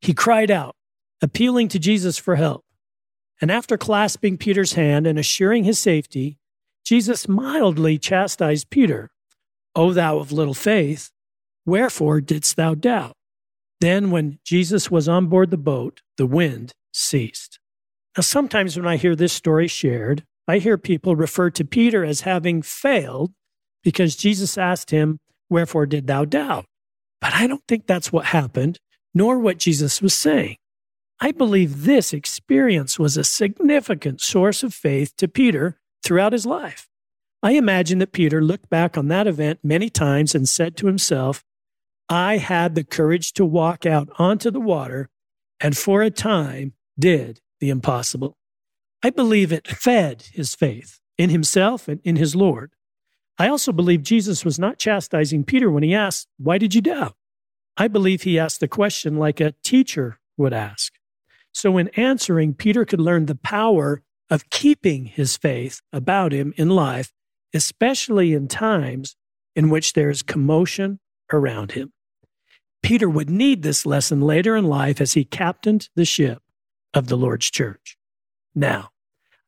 He 0.00 0.14
cried 0.14 0.50
out, 0.50 0.76
appealing 1.20 1.68
to 1.68 1.78
Jesus 1.78 2.18
for 2.18 2.36
help. 2.36 2.64
And 3.40 3.50
after 3.50 3.76
clasping 3.78 4.36
Peter's 4.36 4.74
hand 4.74 5.06
and 5.06 5.18
assuring 5.18 5.64
his 5.64 5.78
safety, 5.78 6.38
Jesus 6.84 7.28
mildly 7.28 7.98
chastised 7.98 8.70
Peter, 8.70 9.10
O 9.74 9.92
thou 9.92 10.18
of 10.18 10.32
little 10.32 10.54
faith, 10.54 11.10
wherefore 11.64 12.20
didst 12.20 12.56
thou 12.56 12.74
doubt? 12.74 13.12
Then, 13.80 14.10
when 14.10 14.38
Jesus 14.44 14.90
was 14.90 15.08
on 15.08 15.26
board 15.26 15.50
the 15.50 15.56
boat, 15.56 16.02
the 16.16 16.26
wind 16.26 16.72
ceased. 16.92 17.60
Now, 18.16 18.22
sometimes 18.22 18.76
when 18.76 18.86
I 18.86 18.96
hear 18.96 19.14
this 19.14 19.32
story 19.32 19.68
shared, 19.68 20.24
I 20.48 20.58
hear 20.58 20.78
people 20.78 21.14
refer 21.14 21.50
to 21.50 21.64
Peter 21.64 22.04
as 22.04 22.22
having 22.22 22.62
failed 22.62 23.32
because 23.82 24.16
Jesus 24.16 24.58
asked 24.58 24.90
him, 24.90 25.18
Wherefore 25.50 25.86
did 25.86 26.06
thou 26.06 26.24
doubt? 26.24 26.66
But 27.20 27.34
I 27.34 27.46
don't 27.46 27.62
think 27.66 27.86
that's 27.86 28.12
what 28.12 28.26
happened, 28.26 28.78
nor 29.14 29.38
what 29.38 29.58
Jesus 29.58 30.02
was 30.02 30.14
saying. 30.14 30.56
I 31.20 31.32
believe 31.32 31.84
this 31.84 32.12
experience 32.12 32.98
was 32.98 33.16
a 33.16 33.24
significant 33.24 34.20
source 34.20 34.62
of 34.62 34.72
faith 34.72 35.16
to 35.16 35.26
Peter 35.26 35.80
throughout 36.04 36.32
his 36.32 36.46
life. 36.46 36.86
I 37.42 37.52
imagine 37.52 37.98
that 37.98 38.12
Peter 38.12 38.40
looked 38.42 38.68
back 38.68 38.96
on 38.96 39.08
that 39.08 39.26
event 39.26 39.60
many 39.62 39.90
times 39.90 40.34
and 40.34 40.48
said 40.48 40.76
to 40.76 40.86
himself, 40.86 41.44
I 42.08 42.38
had 42.38 42.74
the 42.74 42.84
courage 42.84 43.32
to 43.34 43.44
walk 43.44 43.84
out 43.84 44.08
onto 44.18 44.50
the 44.50 44.60
water 44.60 45.08
and 45.60 45.76
for 45.76 46.02
a 46.02 46.10
time 46.10 46.74
did 46.98 47.40
the 47.60 47.70
impossible. 47.70 48.36
I 49.02 49.10
believe 49.10 49.52
it 49.52 49.68
fed 49.68 50.24
his 50.32 50.54
faith 50.54 51.00
in 51.16 51.30
himself 51.30 51.88
and 51.88 52.00
in 52.04 52.16
his 52.16 52.34
Lord. 52.34 52.72
I 53.38 53.48
also 53.48 53.72
believe 53.72 54.02
Jesus 54.02 54.44
was 54.44 54.58
not 54.58 54.78
chastising 54.78 55.44
Peter 55.44 55.70
when 55.70 55.82
he 55.84 55.94
asked, 55.94 56.26
Why 56.38 56.58
did 56.58 56.74
you 56.74 56.80
doubt? 56.80 57.14
I 57.76 57.86
believe 57.86 58.22
he 58.22 58.38
asked 58.38 58.60
the 58.60 58.68
question 58.68 59.16
like 59.16 59.40
a 59.40 59.54
teacher 59.62 60.18
would 60.36 60.52
ask. 60.52 60.94
So, 61.52 61.78
in 61.78 61.88
answering, 61.88 62.54
Peter 62.54 62.84
could 62.84 63.00
learn 63.00 63.26
the 63.26 63.36
power 63.36 64.02
of 64.28 64.50
keeping 64.50 65.06
his 65.06 65.36
faith 65.36 65.80
about 65.92 66.32
him 66.32 66.52
in 66.56 66.70
life, 66.70 67.12
especially 67.54 68.34
in 68.34 68.48
times 68.48 69.16
in 69.54 69.70
which 69.70 69.92
there 69.92 70.10
is 70.10 70.22
commotion 70.22 70.98
around 71.32 71.72
him. 71.72 71.92
Peter 72.82 73.08
would 73.08 73.30
need 73.30 73.62
this 73.62 73.86
lesson 73.86 74.20
later 74.20 74.56
in 74.56 74.64
life 74.64 75.00
as 75.00 75.14
he 75.14 75.24
captained 75.24 75.88
the 75.94 76.04
ship 76.04 76.42
of 76.94 77.08
the 77.08 77.16
Lord's 77.16 77.50
church. 77.50 77.96
Now, 78.54 78.90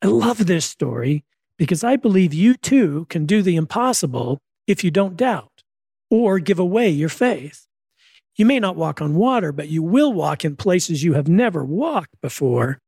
I 0.02 0.06
love 0.06 0.47
this 0.47 0.66
story 0.66 1.25
because 1.61 1.85
I 1.85 1.97
believe 1.97 2.33
you 2.33 2.55
too 2.55 3.05
can 3.11 3.26
do 3.26 3.43
the 3.43 3.55
impossible 3.55 4.38
if 4.67 4.83
you 4.83 4.90
don't 4.90 5.14
doubt 5.14 5.62
or 6.11 6.38
give 6.38 6.59
away 6.59 6.88
your 6.88 7.11
faith. 7.11 7.67
You 8.35 8.47
may 8.47 8.59
not 8.59 8.76
walk 8.76 9.02
on 9.02 9.14
water, 9.14 9.52
but 9.52 9.69
you 9.69 9.83
will 9.83 10.11
walk 10.11 10.43
in 10.43 10.57
places 10.57 11.05
you 11.05 11.12
have 11.12 11.29
never 11.29 11.62
walked 11.62 12.19
before 12.23 12.79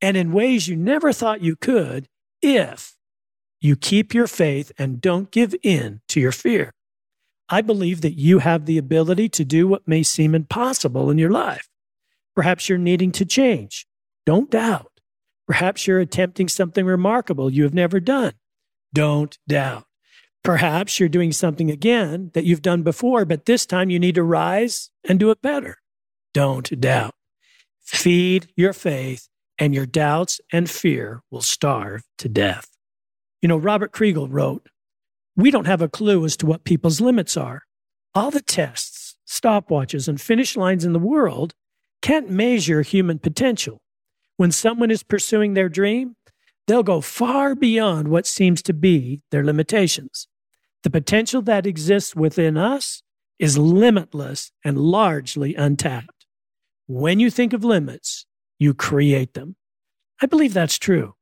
and 0.00 0.16
in 0.16 0.32
ways 0.32 0.66
you 0.66 0.76
never 0.76 1.12
thought 1.12 1.42
you 1.42 1.56
could 1.56 2.06
if 2.40 2.96
you 3.60 3.76
keep 3.76 4.14
your 4.14 4.26
faith 4.26 4.72
and 4.78 5.02
don't 5.02 5.30
give 5.30 5.54
in 5.62 6.00
to 6.08 6.18
your 6.18 6.32
fear. 6.32 6.72
I 7.50 7.60
believe 7.60 8.00
that 8.00 8.18
you 8.18 8.38
have 8.38 8.64
the 8.64 8.78
ability 8.78 9.28
to 9.28 9.44
do 9.44 9.68
what 9.68 9.86
may 9.86 10.02
seem 10.02 10.34
impossible 10.34 11.10
in 11.10 11.18
your 11.18 11.30
life. 11.30 11.68
Perhaps 12.34 12.70
you're 12.70 12.78
needing 12.78 13.12
to 13.12 13.26
change. 13.26 13.86
Don't 14.24 14.50
doubt. 14.50 14.91
Perhaps 15.46 15.86
you're 15.86 16.00
attempting 16.00 16.48
something 16.48 16.86
remarkable 16.86 17.50
you 17.50 17.64
have 17.64 17.74
never 17.74 18.00
done. 18.00 18.32
Don't 18.94 19.38
doubt. 19.48 19.84
Perhaps 20.42 20.98
you're 20.98 21.08
doing 21.08 21.32
something 21.32 21.70
again 21.70 22.30
that 22.34 22.44
you've 22.44 22.62
done 22.62 22.82
before, 22.82 23.24
but 23.24 23.46
this 23.46 23.66
time 23.66 23.90
you 23.90 23.98
need 23.98 24.14
to 24.16 24.22
rise 24.22 24.90
and 25.04 25.20
do 25.20 25.30
it 25.30 25.42
better. 25.42 25.78
Don't 26.34 26.80
doubt. 26.80 27.14
Feed 27.80 28.48
your 28.56 28.72
faith, 28.72 29.28
and 29.58 29.74
your 29.74 29.86
doubts 29.86 30.40
and 30.52 30.68
fear 30.68 31.22
will 31.30 31.42
starve 31.42 32.02
to 32.18 32.28
death. 32.28 32.68
You 33.40 33.48
know, 33.48 33.56
Robert 33.56 33.92
Kriegel 33.92 34.28
wrote, 34.30 34.68
we 35.36 35.50
don't 35.50 35.66
have 35.66 35.82
a 35.82 35.88
clue 35.88 36.24
as 36.24 36.36
to 36.38 36.46
what 36.46 36.64
people's 36.64 37.00
limits 37.00 37.36
are. 37.36 37.62
All 38.14 38.30
the 38.30 38.40
tests, 38.40 39.16
stopwatches, 39.26 40.08
and 40.08 40.20
finish 40.20 40.56
lines 40.56 40.84
in 40.84 40.92
the 40.92 40.98
world 40.98 41.54
can't 42.00 42.30
measure 42.30 42.82
human 42.82 43.18
potential. 43.18 43.81
When 44.36 44.50
someone 44.50 44.90
is 44.90 45.02
pursuing 45.02 45.54
their 45.54 45.68
dream, 45.68 46.16
they'll 46.66 46.82
go 46.82 47.00
far 47.00 47.54
beyond 47.54 48.08
what 48.08 48.26
seems 48.26 48.62
to 48.62 48.72
be 48.72 49.22
their 49.30 49.44
limitations. 49.44 50.28
The 50.82 50.90
potential 50.90 51.42
that 51.42 51.66
exists 51.66 52.16
within 52.16 52.56
us 52.56 53.02
is 53.38 53.58
limitless 53.58 54.52
and 54.64 54.78
largely 54.78 55.54
untapped. 55.54 56.26
When 56.86 57.20
you 57.20 57.30
think 57.30 57.52
of 57.52 57.64
limits, 57.64 58.26
you 58.58 58.74
create 58.74 59.34
them. 59.34 59.56
I 60.20 60.26
believe 60.26 60.54
that's 60.54 60.78
true. 60.78 61.14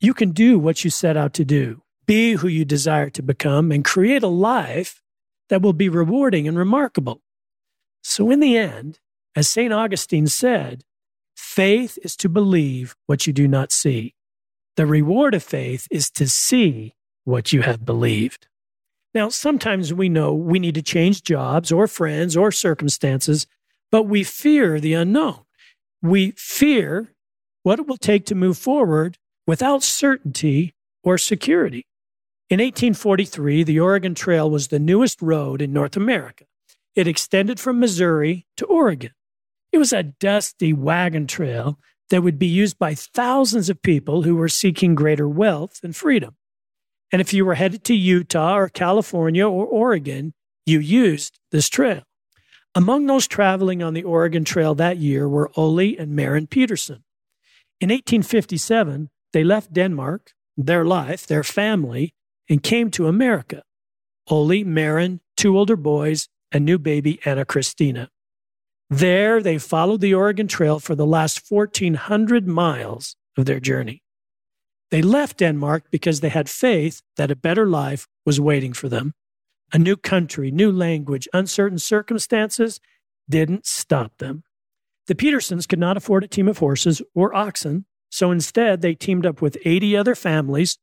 You 0.00 0.14
can 0.14 0.32
do 0.32 0.58
what 0.58 0.84
you 0.84 0.90
set 0.90 1.16
out 1.16 1.32
to 1.34 1.44
do 1.44 1.84
be 2.06 2.34
who 2.34 2.48
you 2.48 2.64
desire 2.64 3.10
to 3.10 3.22
become, 3.22 3.72
and 3.72 3.84
create 3.84 4.22
a 4.22 4.28
life 4.28 5.00
that 5.48 5.62
will 5.62 5.72
be 5.72 5.88
rewarding 5.88 6.46
and 6.46 6.58
remarkable. 6.58 7.22
So, 8.02 8.30
in 8.30 8.40
the 8.40 8.56
end, 8.56 8.98
as 9.34 9.48
St. 9.48 9.72
Augustine 9.72 10.26
said, 10.26 10.84
faith 11.34 11.98
is 12.02 12.16
to 12.16 12.28
believe 12.28 12.94
what 13.06 13.26
you 13.26 13.32
do 13.32 13.48
not 13.48 13.72
see. 13.72 14.14
The 14.76 14.86
reward 14.86 15.34
of 15.34 15.42
faith 15.42 15.86
is 15.90 16.10
to 16.12 16.28
see 16.28 16.94
what 17.24 17.52
you 17.52 17.62
have 17.62 17.84
believed. 17.84 18.48
Now, 19.14 19.28
sometimes 19.28 19.94
we 19.94 20.08
know 20.08 20.34
we 20.34 20.58
need 20.58 20.74
to 20.74 20.82
change 20.82 21.22
jobs 21.22 21.70
or 21.70 21.86
friends 21.86 22.36
or 22.36 22.50
circumstances, 22.50 23.46
but 23.92 24.04
we 24.04 24.24
fear 24.24 24.80
the 24.80 24.94
unknown. 24.94 25.40
We 26.02 26.32
fear 26.32 27.14
what 27.62 27.78
it 27.78 27.86
will 27.86 27.96
take 27.96 28.26
to 28.26 28.34
move 28.34 28.58
forward 28.58 29.18
without 29.46 29.82
certainty 29.82 30.74
or 31.04 31.16
security. 31.18 31.86
In 32.50 32.58
1843, 32.58 33.62
the 33.62 33.80
Oregon 33.80 34.14
Trail 34.14 34.50
was 34.50 34.68
the 34.68 34.78
newest 34.78 35.22
road 35.22 35.62
in 35.62 35.72
North 35.72 35.96
America. 35.96 36.44
It 36.94 37.08
extended 37.08 37.58
from 37.58 37.80
Missouri 37.80 38.46
to 38.56 38.66
Oregon. 38.66 39.12
It 39.74 39.78
was 39.78 39.92
a 39.92 40.04
dusty 40.04 40.72
wagon 40.72 41.26
trail 41.26 41.80
that 42.08 42.22
would 42.22 42.38
be 42.38 42.46
used 42.46 42.78
by 42.78 42.94
thousands 42.94 43.68
of 43.68 43.82
people 43.82 44.22
who 44.22 44.36
were 44.36 44.48
seeking 44.48 44.94
greater 44.94 45.28
wealth 45.28 45.80
and 45.82 45.96
freedom. 45.96 46.36
And 47.10 47.20
if 47.20 47.34
you 47.34 47.44
were 47.44 47.56
headed 47.56 47.82
to 47.86 47.94
Utah 47.94 48.56
or 48.56 48.68
California 48.68 49.44
or 49.44 49.66
Oregon, 49.66 50.32
you 50.64 50.78
used 50.78 51.40
this 51.50 51.68
trail. 51.68 52.04
Among 52.76 53.06
those 53.06 53.26
traveling 53.26 53.82
on 53.82 53.94
the 53.94 54.04
Oregon 54.04 54.44
Trail 54.44 54.76
that 54.76 54.98
year 54.98 55.28
were 55.28 55.50
Ole 55.56 55.98
and 55.98 56.14
Marin 56.14 56.46
Peterson. 56.46 57.02
In 57.80 57.88
1857, 57.88 59.10
they 59.32 59.42
left 59.42 59.72
Denmark, 59.72 60.34
their 60.56 60.84
life, 60.84 61.26
their 61.26 61.42
family, 61.42 62.14
and 62.48 62.62
came 62.62 62.92
to 62.92 63.08
America. 63.08 63.64
Ole, 64.30 64.62
Marin, 64.62 65.18
two 65.36 65.58
older 65.58 65.74
boys, 65.74 66.28
and 66.52 66.64
new 66.64 66.78
baby 66.78 67.18
Anna 67.24 67.44
Christina. 67.44 68.08
There, 68.94 69.42
they 69.42 69.58
followed 69.58 70.02
the 70.02 70.14
Oregon 70.14 70.46
Trail 70.46 70.78
for 70.78 70.94
the 70.94 71.04
last 71.04 71.50
1,400 71.50 72.46
miles 72.46 73.16
of 73.36 73.44
their 73.44 73.58
journey. 73.58 74.04
They 74.92 75.02
left 75.02 75.38
Denmark 75.38 75.86
because 75.90 76.20
they 76.20 76.28
had 76.28 76.48
faith 76.48 77.02
that 77.16 77.32
a 77.32 77.34
better 77.34 77.66
life 77.66 78.06
was 78.24 78.40
waiting 78.40 78.72
for 78.72 78.88
them. 78.88 79.12
A 79.72 79.80
new 79.80 79.96
country, 79.96 80.52
new 80.52 80.70
language, 80.70 81.26
uncertain 81.32 81.80
circumstances 81.80 82.78
didn't 83.28 83.66
stop 83.66 84.18
them. 84.18 84.44
The 85.08 85.16
Petersons 85.16 85.66
could 85.66 85.80
not 85.80 85.96
afford 85.96 86.22
a 86.22 86.28
team 86.28 86.46
of 86.46 86.58
horses 86.58 87.02
or 87.16 87.34
oxen, 87.34 87.86
so 88.10 88.30
instead 88.30 88.80
they 88.80 88.94
teamed 88.94 89.26
up 89.26 89.42
with 89.42 89.58
80 89.64 89.96
other 89.96 90.14
families 90.14 90.78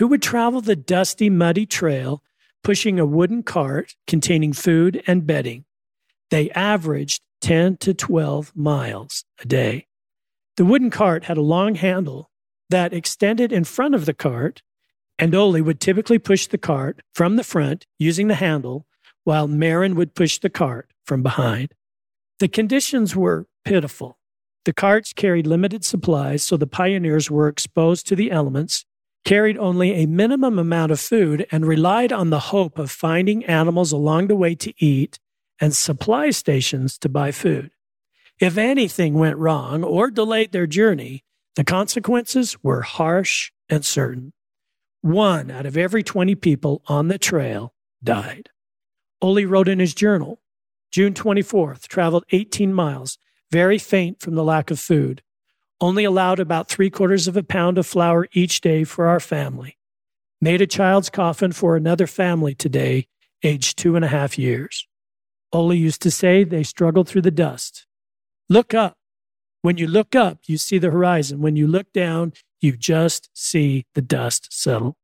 who 0.00 0.08
would 0.08 0.20
travel 0.20 0.62
the 0.62 0.74
dusty, 0.74 1.30
muddy 1.30 1.66
trail, 1.66 2.24
pushing 2.64 2.98
a 2.98 3.06
wooden 3.06 3.44
cart 3.44 3.94
containing 4.08 4.52
food 4.52 5.00
and 5.06 5.28
bedding. 5.28 5.64
They 6.32 6.50
averaged 6.50 7.22
10 7.42 7.76
to 7.78 7.92
12 7.92 8.52
miles 8.54 9.24
a 9.40 9.44
day. 9.44 9.86
The 10.56 10.64
wooden 10.64 10.90
cart 10.90 11.24
had 11.24 11.36
a 11.36 11.42
long 11.42 11.74
handle 11.74 12.30
that 12.70 12.92
extended 12.92 13.52
in 13.52 13.64
front 13.64 13.94
of 13.94 14.06
the 14.06 14.14
cart, 14.14 14.62
and 15.18 15.34
Ole 15.34 15.60
would 15.60 15.80
typically 15.80 16.18
push 16.18 16.46
the 16.46 16.58
cart 16.58 17.02
from 17.14 17.36
the 17.36 17.44
front 17.44 17.86
using 17.98 18.28
the 18.28 18.36
handle, 18.36 18.86
while 19.24 19.46
Marin 19.46 19.94
would 19.94 20.14
push 20.14 20.38
the 20.38 20.50
cart 20.50 20.90
from 21.04 21.22
behind. 21.22 21.74
The 22.38 22.48
conditions 22.48 23.14
were 23.14 23.46
pitiful. 23.64 24.18
The 24.64 24.72
carts 24.72 25.12
carried 25.12 25.46
limited 25.46 25.84
supplies, 25.84 26.42
so 26.42 26.56
the 26.56 26.66
pioneers 26.66 27.30
were 27.30 27.48
exposed 27.48 28.06
to 28.06 28.16
the 28.16 28.30
elements, 28.30 28.84
carried 29.24 29.58
only 29.58 29.94
a 29.94 30.06
minimum 30.06 30.58
amount 30.58 30.92
of 30.92 31.00
food, 31.00 31.46
and 31.50 31.66
relied 31.66 32.12
on 32.12 32.30
the 32.30 32.38
hope 32.38 32.78
of 32.78 32.90
finding 32.90 33.44
animals 33.44 33.92
along 33.92 34.28
the 34.28 34.36
way 34.36 34.54
to 34.54 34.72
eat 34.78 35.18
and 35.62 35.76
supply 35.76 36.30
stations 36.30 36.98
to 36.98 37.08
buy 37.08 37.30
food. 37.30 37.70
If 38.40 38.58
anything 38.58 39.14
went 39.14 39.36
wrong 39.36 39.84
or 39.84 40.10
delayed 40.10 40.50
their 40.50 40.66
journey, 40.66 41.22
the 41.54 41.62
consequences 41.62 42.56
were 42.64 42.82
harsh 42.82 43.52
and 43.68 43.84
certain. 43.84 44.32
One 45.02 45.52
out 45.52 45.64
of 45.64 45.76
every 45.76 46.02
20 46.02 46.34
people 46.34 46.82
on 46.88 47.06
the 47.06 47.16
trail 47.16 47.74
died. 48.02 48.50
Ole 49.20 49.44
wrote 49.44 49.68
in 49.68 49.78
his 49.78 49.94
journal 49.94 50.40
June 50.90 51.14
24th, 51.14 51.86
traveled 51.86 52.24
18 52.32 52.74
miles, 52.74 53.16
very 53.52 53.78
faint 53.78 54.20
from 54.20 54.34
the 54.34 54.44
lack 54.44 54.72
of 54.72 54.80
food, 54.80 55.22
only 55.80 56.02
allowed 56.02 56.40
about 56.40 56.68
three 56.68 56.90
quarters 56.90 57.28
of 57.28 57.36
a 57.36 57.42
pound 57.44 57.78
of 57.78 57.86
flour 57.86 58.26
each 58.32 58.60
day 58.60 58.82
for 58.82 59.06
our 59.06 59.20
family. 59.20 59.78
Made 60.40 60.60
a 60.60 60.66
child's 60.66 61.08
coffin 61.08 61.52
for 61.52 61.76
another 61.76 62.08
family 62.08 62.52
today, 62.52 63.06
aged 63.44 63.78
two 63.78 63.94
and 63.94 64.04
a 64.04 64.08
half 64.08 64.36
years. 64.36 64.88
Ole 65.52 65.74
used 65.74 66.02
to 66.02 66.10
say 66.10 66.44
they 66.44 66.62
struggled 66.62 67.08
through 67.08 67.22
the 67.22 67.30
dust. 67.30 67.86
Look 68.48 68.74
up. 68.74 68.96
When 69.60 69.76
you 69.78 69.86
look 69.86 70.16
up, 70.16 70.38
you 70.46 70.56
see 70.56 70.78
the 70.78 70.90
horizon. 70.90 71.40
When 71.40 71.56
you 71.56 71.66
look 71.66 71.92
down, 71.92 72.32
you 72.60 72.76
just 72.76 73.28
see 73.32 73.86
the 73.94 74.02
dust 74.02 74.48
settle. 74.50 74.96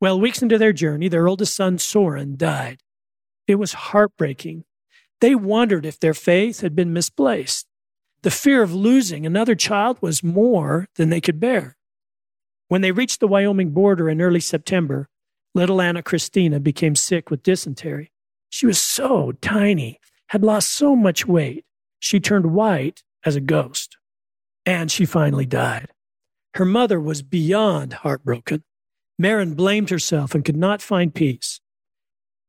Well, 0.00 0.20
weeks 0.20 0.42
into 0.42 0.58
their 0.58 0.72
journey, 0.72 1.08
their 1.08 1.28
oldest 1.28 1.54
son, 1.54 1.78
Soren, 1.78 2.36
died. 2.36 2.80
It 3.46 3.56
was 3.56 3.72
heartbreaking. 3.72 4.64
They 5.20 5.34
wondered 5.34 5.84
if 5.84 5.98
their 5.98 6.14
faith 6.14 6.60
had 6.60 6.76
been 6.76 6.92
misplaced. 6.92 7.66
The 8.22 8.30
fear 8.30 8.62
of 8.62 8.74
losing 8.74 9.26
another 9.26 9.54
child 9.54 9.98
was 10.00 10.22
more 10.22 10.88
than 10.96 11.08
they 11.08 11.20
could 11.20 11.40
bear. 11.40 11.76
When 12.68 12.80
they 12.80 12.92
reached 12.92 13.20
the 13.20 13.28
Wyoming 13.28 13.70
border 13.70 14.08
in 14.08 14.20
early 14.20 14.40
September, 14.40 15.08
little 15.54 15.80
Anna 15.80 16.02
Christina 16.02 16.60
became 16.60 16.94
sick 16.94 17.30
with 17.30 17.42
dysentery. 17.42 18.12
She 18.50 18.66
was 18.66 18.80
so 18.80 19.32
tiny, 19.40 20.00
had 20.28 20.42
lost 20.42 20.70
so 20.70 20.96
much 20.96 21.26
weight. 21.26 21.64
She 21.98 22.20
turned 22.20 22.52
white 22.52 23.02
as 23.24 23.36
a 23.36 23.40
ghost. 23.40 23.96
And 24.64 24.90
she 24.90 25.04
finally 25.04 25.46
died. 25.46 25.88
Her 26.54 26.64
mother 26.64 27.00
was 27.00 27.22
beyond 27.22 27.92
heartbroken. 27.92 28.64
Marin 29.18 29.54
blamed 29.54 29.90
herself 29.90 30.34
and 30.34 30.44
could 30.44 30.56
not 30.56 30.82
find 30.82 31.14
peace. 31.14 31.60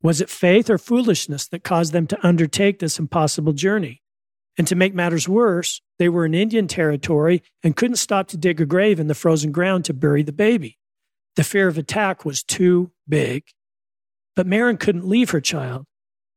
Was 0.01 0.21
it 0.21 0.29
faith 0.29 0.69
or 0.69 0.77
foolishness 0.77 1.47
that 1.47 1.63
caused 1.63 1.91
them 1.93 2.07
to 2.07 2.27
undertake 2.27 2.79
this 2.79 2.99
impossible 2.99 3.53
journey? 3.53 4.01
And 4.57 4.67
to 4.67 4.75
make 4.75 4.93
matters 4.93 5.27
worse, 5.27 5.81
they 5.99 6.09
were 6.09 6.25
in 6.25 6.33
Indian 6.33 6.67
territory 6.67 7.43
and 7.63 7.75
couldn't 7.75 7.97
stop 7.97 8.27
to 8.29 8.37
dig 8.37 8.61
a 8.61 8.65
grave 8.65 8.99
in 8.99 9.07
the 9.07 9.15
frozen 9.15 9.51
ground 9.51 9.85
to 9.85 9.93
bury 9.93 10.23
the 10.23 10.31
baby. 10.31 10.77
The 11.35 11.43
fear 11.43 11.67
of 11.67 11.77
attack 11.77 12.25
was 12.25 12.43
too 12.43 12.91
big. 13.07 13.43
But 14.35 14.47
Marin 14.47 14.77
couldn't 14.77 15.07
leave 15.07 15.31
her 15.31 15.41
child. 15.41 15.85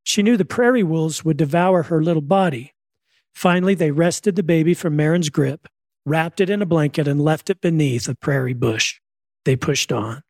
She 0.05 0.23
knew 0.23 0.37
the 0.37 0.45
prairie 0.45 0.83
wolves 0.83 1.25
would 1.25 1.37
devour 1.37 1.85
her 1.85 2.03
little 2.03 2.23
body. 2.23 2.75
Finally, 3.35 3.75
they 3.75 3.91
wrested 3.91 4.37
the 4.37 4.43
baby 4.43 4.75
from 4.75 4.97
Marin's 4.97 5.31
grip, 5.31 5.69
wrapped 6.05 6.41
it 6.41 6.51
in 6.51 6.61
a 6.61 6.67
blanket, 6.67 7.09
and 7.09 7.21
left 7.21 7.51
it 7.51 7.61
beneath 7.61 8.09
a 8.09 8.15
prairie 8.15 8.55
bush. 8.55 9.01
They 9.45 9.57
pushed 9.57 9.93
on. 9.93 10.23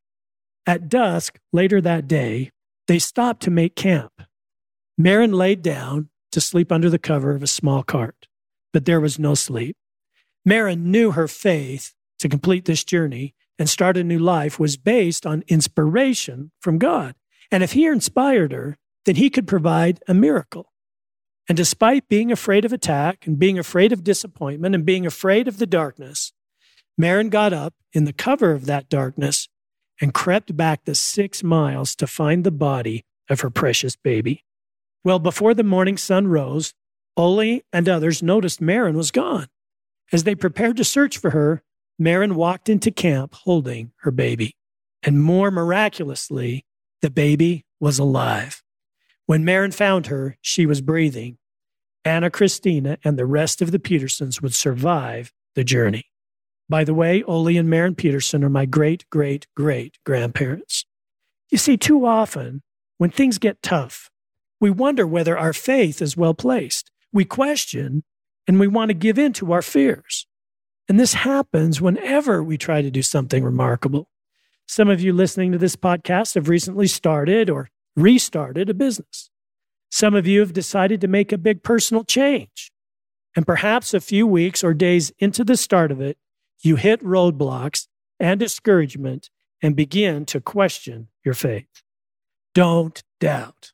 At 0.67 0.89
dusk 0.89 1.39
later 1.53 1.81
that 1.81 2.07
day, 2.07 2.51
they 2.87 2.99
stopped 2.99 3.43
to 3.43 3.51
make 3.51 3.75
camp. 3.75 4.13
Marin 4.97 5.33
laid 5.33 5.63
down 5.63 6.11
to 6.31 6.41
sleep 6.41 6.71
under 6.71 6.89
the 6.91 6.99
cover 6.99 7.35
of 7.35 7.43
a 7.43 7.49
small 7.49 7.83
cart, 7.83 8.29
but 8.73 8.85
there 8.85 9.01
was 9.01 9.19
no 9.19 9.35
sleep. 9.35 9.77
Marin 10.45 10.91
knew 10.91 11.13
her 11.13 11.29
faith 11.29 11.95
to 12.19 12.29
complete 12.29 12.65
this 12.65 12.85
journey 12.85 13.35
and 13.59 13.69
start 13.69 13.97
a 13.97 14.05
new 14.05 14.19
life 14.19 14.59
was 14.59 14.77
based 14.77 15.27
on 15.27 15.45
inspiration 15.49 16.51
from 16.61 16.79
God. 16.79 17.15
And 17.51 17.63
if 17.63 17.73
He 17.73 17.87
inspired 17.87 18.53
her, 18.53 18.77
then 19.05 19.17
He 19.17 19.31
could 19.31 19.47
provide 19.47 20.01
a 20.07 20.15
miracle. 20.15 20.73
And 21.49 21.57
despite 21.57 22.09
being 22.09 22.31
afraid 22.31 22.65
of 22.65 22.73
attack 22.73 23.27
and 23.27 23.39
being 23.39 23.59
afraid 23.59 23.93
of 23.93 24.05
disappointment 24.05 24.75
and 24.75 24.87
being 24.87 25.07
afraid 25.07 25.49
of 25.49 25.59
the 25.59 25.67
darkness, 25.67 26.33
Marin 26.97 27.31
got 27.31 27.53
up 27.53 27.75
in 27.93 28.05
the 28.05 28.13
cover 28.13 28.53
of 28.53 28.67
that 28.67 28.89
darkness 28.89 29.49
and 30.01 30.15
crept 30.15 30.57
back 30.57 30.85
the 30.85 30.95
six 30.95 31.43
miles 31.43 31.95
to 31.97 32.07
find 32.07 32.45
the 32.45 32.51
body 32.51 33.05
of 33.29 33.41
her 33.41 33.51
precious 33.51 33.97
baby. 33.97 34.45
Well, 35.05 35.19
before 35.19 35.55
the 35.55 35.65
morning 35.65 35.97
sun 35.97 36.29
rose, 36.29 36.75
Ole 37.17 37.61
and 37.73 37.89
others 37.89 38.23
noticed 38.23 38.61
Marin 38.61 38.97
was 38.97 39.11
gone. 39.11 39.49
As 40.13 40.25
they 40.25 40.35
prepared 40.35 40.77
to 40.77 40.85
search 40.85 41.19
for 41.19 41.31
her, 41.31 41.63
Marin 41.99 42.35
walked 42.35 42.69
into 42.69 42.91
camp 42.91 43.35
holding 43.35 43.93
her 44.01 44.11
baby. 44.11 44.57
And 45.03 45.23
more 45.23 45.51
miraculously, 45.51 46.65
the 47.01 47.11
baby 47.11 47.65
was 47.81 47.99
alive. 47.99 48.63
When 49.27 49.45
Marin 49.45 49.71
found 49.71 50.07
her, 50.07 50.37
she 50.41 50.67
was 50.67 50.81
breathing. 50.81 51.39
Anna 52.05 52.31
Christina 52.31 52.99
and 53.05 53.19
the 53.19 53.27
rest 53.27 53.63
of 53.63 53.71
the 53.71 53.79
Petersons 53.79 54.43
would 54.43 54.55
survive 54.55 55.33
the 55.55 55.65
journey. 55.65 56.07
By 56.69 56.85
the 56.85 56.95
way, 56.95 57.23
Ole 57.23 57.57
and 57.57 57.69
Marin 57.69 57.95
Peterson 57.95 58.43
are 58.43 58.49
my 58.49 58.65
great, 58.65 59.05
great, 59.11 59.47
great 59.55 59.99
grandparents. 60.05 60.85
You 61.51 61.59
see, 61.59 61.77
too 61.77 62.07
often, 62.07 62.63
when 62.99 63.11
things 63.11 63.39
get 63.39 63.63
tough, 63.63 64.11
we 64.61 64.71
wonder 64.71 65.07
whether 65.07 65.37
our 65.37 65.53
faith 65.53 66.01
is 66.01 66.17
well 66.17 66.35
placed. 66.35 66.91
We 67.13 67.25
question 67.25 68.05
and 68.49 68.59
we 68.59 68.69
want 68.69 68.89
to 68.89 68.95
give 68.95 69.19
in 69.19 69.33
to 69.35 69.53
our 69.53 69.63
fears. 69.63 70.27
And 70.89 70.99
this 70.99 71.15
happens 71.15 71.81
whenever 71.81 72.43
we 72.43 72.57
try 72.57 72.83
to 72.83 72.91
do 72.91 73.03
something 73.03 73.45
remarkable. 73.45 74.09
Some 74.67 74.89
of 74.89 75.01
you 75.01 75.13
listening 75.13 75.53
to 75.53 75.59
this 75.59 75.77
podcast 75.77 76.35
have 76.35 76.49
recently 76.49 76.87
started 76.87 77.51
or 77.51 77.69
restarted 77.97 78.71
a 78.71 78.75
business. 78.75 79.31
Some 79.91 80.15
of 80.15 80.27
you 80.27 80.41
have 80.41 80.53
decided 80.53 81.01
to 81.03 81.09
make 81.09 81.33
a 81.33 81.39
big 81.39 81.63
personal 81.63 82.05
change. 82.05 82.73
And 83.37 83.47
perhaps 83.47 83.95
a 83.95 84.01
few 84.01 84.27
weeks 84.27 84.63
or 84.63 84.75
days 84.75 85.13
into 85.19 85.45
the 85.45 85.57
start 85.57 85.91
of 85.91 86.01
it, 86.01 86.19
you 86.63 86.77
hit 86.77 87.03
roadblocks 87.03 87.89
and 88.21 88.39
discouragement 88.39 89.31
and 89.63 89.77
begin 89.77 90.25
to 90.27 90.41
question 90.41 91.09
your 91.25 91.35
faith. 91.35 91.83
Don't 92.55 93.03
doubt. 93.21 93.73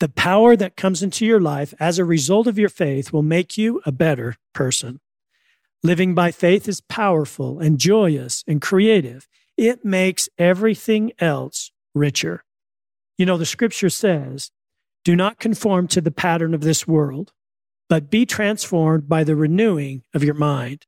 The 0.00 0.08
power 0.08 0.56
that 0.56 0.76
comes 0.76 1.02
into 1.02 1.26
your 1.26 1.40
life 1.40 1.74
as 1.80 1.98
a 1.98 2.04
result 2.04 2.46
of 2.46 2.58
your 2.58 2.68
faith 2.68 3.12
will 3.12 3.22
make 3.22 3.58
you 3.58 3.80
a 3.84 3.92
better 3.92 4.36
person. 4.54 5.00
Living 5.82 6.14
by 6.14 6.30
faith 6.30 6.68
is 6.68 6.80
powerful 6.80 7.60
and 7.60 7.78
joyous 7.78 8.44
and 8.46 8.60
creative. 8.60 9.28
It 9.56 9.84
makes 9.84 10.28
everything 10.38 11.12
else 11.18 11.72
richer. 11.94 12.44
You 13.18 13.26
know, 13.26 13.36
the 13.36 13.44
scripture 13.44 13.90
says, 13.90 14.50
do 15.04 15.16
not 15.16 15.38
conform 15.38 15.88
to 15.88 16.00
the 16.00 16.10
pattern 16.10 16.54
of 16.54 16.60
this 16.60 16.86
world, 16.86 17.32
but 17.88 18.10
be 18.10 18.24
transformed 18.24 19.08
by 19.08 19.24
the 19.24 19.36
renewing 19.36 20.04
of 20.14 20.22
your 20.22 20.34
mind. 20.34 20.86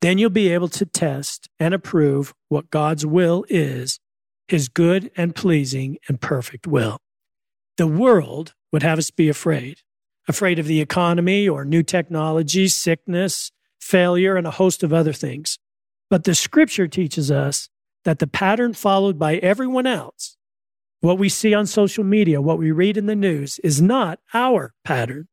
Then 0.00 0.18
you'll 0.18 0.30
be 0.30 0.52
able 0.52 0.68
to 0.68 0.86
test 0.86 1.48
and 1.58 1.74
approve 1.74 2.32
what 2.48 2.70
God's 2.70 3.04
will 3.04 3.44
is, 3.48 3.98
his 4.46 4.68
good 4.68 5.10
and 5.16 5.34
pleasing 5.34 5.98
and 6.08 6.20
perfect 6.20 6.66
will. 6.66 6.98
The 7.76 7.86
world 7.88 8.54
would 8.72 8.82
have 8.82 8.98
us 8.98 9.10
be 9.10 9.28
afraid, 9.28 9.78
afraid 10.28 10.58
of 10.58 10.66
the 10.66 10.80
economy 10.80 11.48
or 11.48 11.64
new 11.64 11.82
technology, 11.82 12.68
sickness, 12.68 13.50
failure, 13.80 14.36
and 14.36 14.46
a 14.46 14.52
host 14.52 14.82
of 14.84 14.92
other 14.92 15.12
things. 15.12 15.58
But 16.08 16.24
the 16.24 16.34
scripture 16.34 16.86
teaches 16.86 17.30
us 17.30 17.68
that 18.04 18.20
the 18.20 18.26
pattern 18.26 18.74
followed 18.74 19.18
by 19.18 19.36
everyone 19.36 19.86
else, 19.86 20.36
what 21.00 21.18
we 21.18 21.28
see 21.28 21.54
on 21.54 21.66
social 21.66 22.04
media, 22.04 22.40
what 22.40 22.58
we 22.58 22.70
read 22.70 22.96
in 22.96 23.06
the 23.06 23.16
news, 23.16 23.58
is 23.60 23.80
not 23.80 24.18
our 24.34 24.74
pattern. 24.84 25.28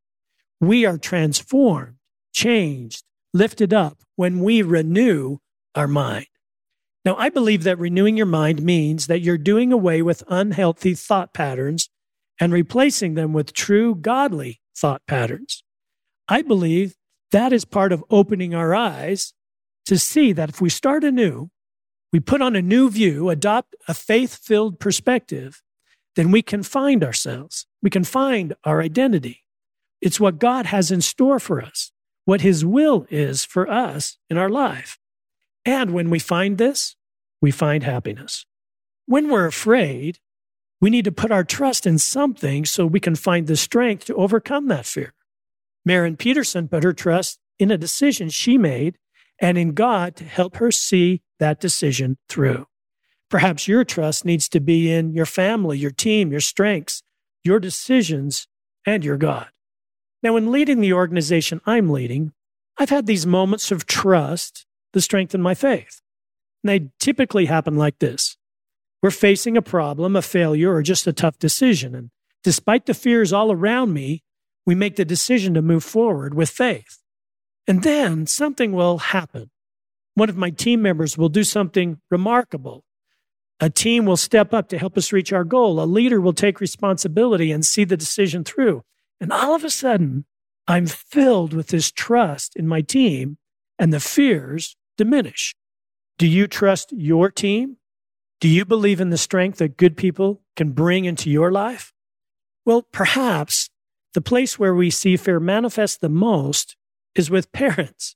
We 0.60 0.86
are 0.86 0.98
transformed, 0.98 1.96
changed, 2.34 3.04
lifted 3.34 3.74
up 3.74 4.00
when 4.16 4.42
we 4.42 4.62
renew 4.62 5.38
our 5.74 5.88
mind. 5.88 6.28
Now, 7.04 7.16
I 7.18 7.30
believe 7.30 7.64
that 7.64 7.78
renewing 7.78 8.18
your 8.18 8.26
mind 8.26 8.64
means 8.64 9.08
that 9.08 9.22
you're 9.22 9.38
doing 9.38 9.72
away 9.72 10.02
with 10.02 10.24
unhealthy 10.28 10.96
thought 10.96 11.34
patterns 11.34 11.90
and 12.40 12.52
replacing 12.52 13.14
them 13.14 13.34
with 13.34 13.54
true 13.54 13.96
godly 13.96 14.62
thought 14.76 15.02
patterns. 15.08 15.64
I 16.28 16.42
believe 16.42 16.96
that 17.32 17.54
is 17.54 17.66
part 17.66 17.92
of 17.92 18.04
opening 18.10 18.56
our 18.56 18.74
eyes 18.74 19.34
to 19.86 20.00
see 20.00 20.32
that 20.34 20.50
if 20.50 20.62
we 20.62 20.70
start 20.70 21.04
anew, 21.04 21.50
we 22.12 22.20
put 22.20 22.42
on 22.42 22.56
a 22.56 22.62
new 22.62 22.90
view, 22.90 23.30
adopt 23.30 23.76
a 23.88 23.94
faith 23.94 24.38
filled 24.38 24.80
perspective, 24.80 25.62
then 26.16 26.32
we 26.32 26.42
can 26.42 26.64
find 26.64 27.04
ourselves. 27.04 27.68
We 27.82 27.90
can 27.90 28.04
find 28.04 28.54
our 28.64 28.82
identity. 28.82 29.44
It's 30.02 30.20
what 30.20 30.40
God 30.40 30.68
has 30.68 30.92
in 30.92 31.02
store 31.02 31.40
for 31.40 31.62
us, 31.62 31.92
what 32.26 32.42
His 32.42 32.66
will 32.66 33.06
is 33.10 33.44
for 33.44 33.70
us 33.70 34.18
in 34.30 34.38
our 34.38 34.50
life. 34.50 34.98
And 35.66 35.92
when 35.92 36.10
we 36.10 36.20
find 36.20 36.58
this, 36.58 36.96
we 37.42 37.52
find 37.52 37.84
happiness. 37.84 38.46
When 39.08 39.30
we're 39.30 39.46
afraid, 39.46 40.20
we 40.82 40.90
need 40.90 41.06
to 41.06 41.12
put 41.12 41.32
our 41.32 41.44
trust 41.44 41.86
in 41.86 41.98
something 41.98 42.66
so 42.66 42.86
we 42.86 43.00
can 43.00 43.16
find 43.16 43.48
the 43.48 43.56
strength 43.56 44.06
to 44.06 44.16
overcome 44.16 44.68
that 44.68 44.86
fear. 44.86 45.14
Marion 45.86 46.18
Peterson 46.18 46.68
put 46.68 46.84
her 46.84 46.94
trust 46.94 47.40
in 47.60 47.72
a 47.72 47.78
decision 47.78 48.30
she 48.30 48.58
made 48.58 48.98
and 49.40 49.58
in 49.58 49.74
God 49.74 50.16
to 50.18 50.24
help 50.24 50.58
her 50.58 50.72
see 50.72 51.22
that 51.40 51.60
decision 51.60 52.18
through. 52.30 52.68
Perhaps 53.30 53.68
your 53.68 53.84
trust 53.84 54.26
needs 54.26 54.48
to 54.50 54.60
be 54.60 54.92
in 54.92 55.14
your 55.14 55.26
family, 55.26 55.78
your 55.78 55.92
team, 55.92 56.32
your 56.32 56.42
strengths, 56.42 57.02
your 57.44 57.60
decisions, 57.60 58.48
and 58.86 59.04
your 59.04 59.18
God. 59.18 59.48
Now, 60.22 60.38
in 60.38 60.52
leading 60.52 60.82
the 60.82 60.94
organization 60.94 61.62
I'm 61.66 61.90
leading, 61.90 62.34
I've 62.78 62.90
had 62.90 63.06
these 63.06 63.26
moments 63.26 63.72
of 63.72 63.86
trust 63.86 64.66
to 64.94 65.02
strengthen 65.02 65.42
my 65.42 65.54
faith. 65.54 66.02
And 66.64 66.70
they 66.70 66.90
typically 67.00 67.46
happen 67.46 67.76
like 67.76 68.00
this 68.00 68.38
We're 69.02 69.12
facing 69.12 69.58
a 69.58 69.62
problem, 69.62 70.16
a 70.16 70.22
failure, 70.22 70.74
or 70.74 70.82
just 70.82 71.08
a 71.08 71.14
tough 71.14 71.38
decision. 71.38 71.94
And 71.96 72.10
despite 72.44 72.86
the 72.86 72.94
fears 72.94 73.34
all 73.34 73.52
around 73.52 73.94
me, 73.94 74.24
we 74.66 74.76
make 74.76 74.96
the 74.96 75.06
decision 75.06 75.54
to 75.54 75.62
move 75.62 75.84
forward 75.84 76.34
with 76.34 76.50
faith. 76.50 77.00
And 77.68 77.84
then 77.84 78.28
something 78.28 78.72
will 78.72 78.98
happen. 79.00 79.50
One 80.16 80.30
of 80.30 80.38
my 80.38 80.50
team 80.50 80.82
members 80.82 81.18
will 81.18 81.30
do 81.30 81.44
something 81.44 82.00
remarkable. 82.10 82.84
A 83.60 83.70
team 83.70 84.06
will 84.06 84.18
step 84.18 84.54
up 84.54 84.70
to 84.70 84.78
help 84.78 84.98
us 84.98 85.14
reach 85.14 85.32
our 85.32 85.44
goal. 85.44 85.82
A 85.82 85.86
leader 85.86 86.20
will 86.20 86.34
take 86.34 86.60
responsibility 86.60 87.52
and 87.52 87.66
see 87.66 87.84
the 87.84 87.98
decision 87.98 88.44
through. 88.44 88.84
And 89.20 89.32
all 89.32 89.56
of 89.56 89.64
a 89.64 89.70
sudden, 89.70 90.26
I'm 90.68 90.88
filled 90.88 91.54
with 91.54 91.68
this 91.68 91.92
trust 91.92 92.56
in 92.56 92.68
my 92.68 92.82
team, 92.82 93.38
and 93.78 93.94
the 93.94 94.00
fears 94.00 94.76
diminish. 94.98 95.54
Do 96.18 96.28
you 96.28 96.48
trust 96.48 96.92
your 96.92 97.30
team? 97.30 97.78
Do 98.40 98.48
you 98.48 98.66
believe 98.66 99.00
in 99.00 99.10
the 99.10 99.18
strength 99.18 99.60
that 99.60 99.78
good 99.78 99.96
people 99.96 100.42
can 100.56 100.72
bring 100.72 101.06
into 101.06 101.30
your 101.30 101.52
life? 101.52 101.94
Well, 102.66 102.82
perhaps 102.82 103.70
the 104.14 104.22
place 104.22 104.58
where 104.58 104.74
we 104.74 104.90
see 104.90 105.18
fear 105.18 105.40
manifest 105.40 106.02
the 106.02 106.10
most 106.10 106.76
is 107.16 107.30
with 107.30 107.52
parents. 107.52 108.16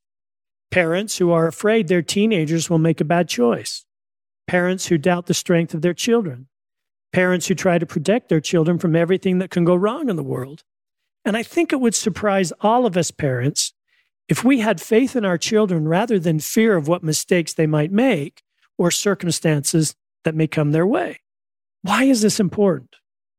Parents 0.72 1.18
who 1.18 1.32
are 1.32 1.48
afraid 1.48 1.88
their 1.88 2.02
teenagers 2.02 2.70
will 2.70 2.78
make 2.78 3.02
a 3.02 3.06
bad 3.06 3.28
choice. 3.28 3.86
Parents 4.48 4.88
who 4.88 4.98
doubt 4.98 5.26
the 5.26 5.34
strength 5.34 5.74
of 5.74 5.82
their 5.82 5.94
children. 5.94 6.48
Parents 7.12 7.48
who 7.48 7.56
try 7.56 7.80
to 7.80 7.86
protect 7.86 8.30
their 8.30 8.40
children 8.40 8.78
from 8.78 8.96
everything 8.96 9.40
that 9.40 9.50
can 9.50 9.66
go 9.66 9.76
wrong 9.76 10.10
in 10.10 10.16
the 10.16 10.24
world. 10.24 10.64
And 11.26 11.36
I 11.36 11.44
think 11.44 11.74
it 11.74 11.82
would 11.82 11.96
surprise 11.96 12.54
all 12.62 12.86
of 12.86 12.96
us 12.96 13.10
parents 13.10 13.74
if 14.28 14.44
we 14.44 14.60
had 14.60 14.80
faith 14.80 15.16
in 15.16 15.26
our 15.26 15.38
children 15.40 15.88
rather 15.88 16.20
than 16.20 16.40
fear 16.40 16.78
of 16.78 16.88
what 16.88 17.04
mistakes 17.04 17.54
they 17.54 17.68
might 17.68 17.92
make 17.92 18.44
or 18.78 18.92
circumstances 18.92 19.96
that 20.24 20.36
may 20.36 20.48
come 20.48 20.72
their 20.72 20.86
way. 20.86 21.20
Why 21.82 22.04
is 22.04 22.22
this 22.22 22.40
important? 22.40 22.96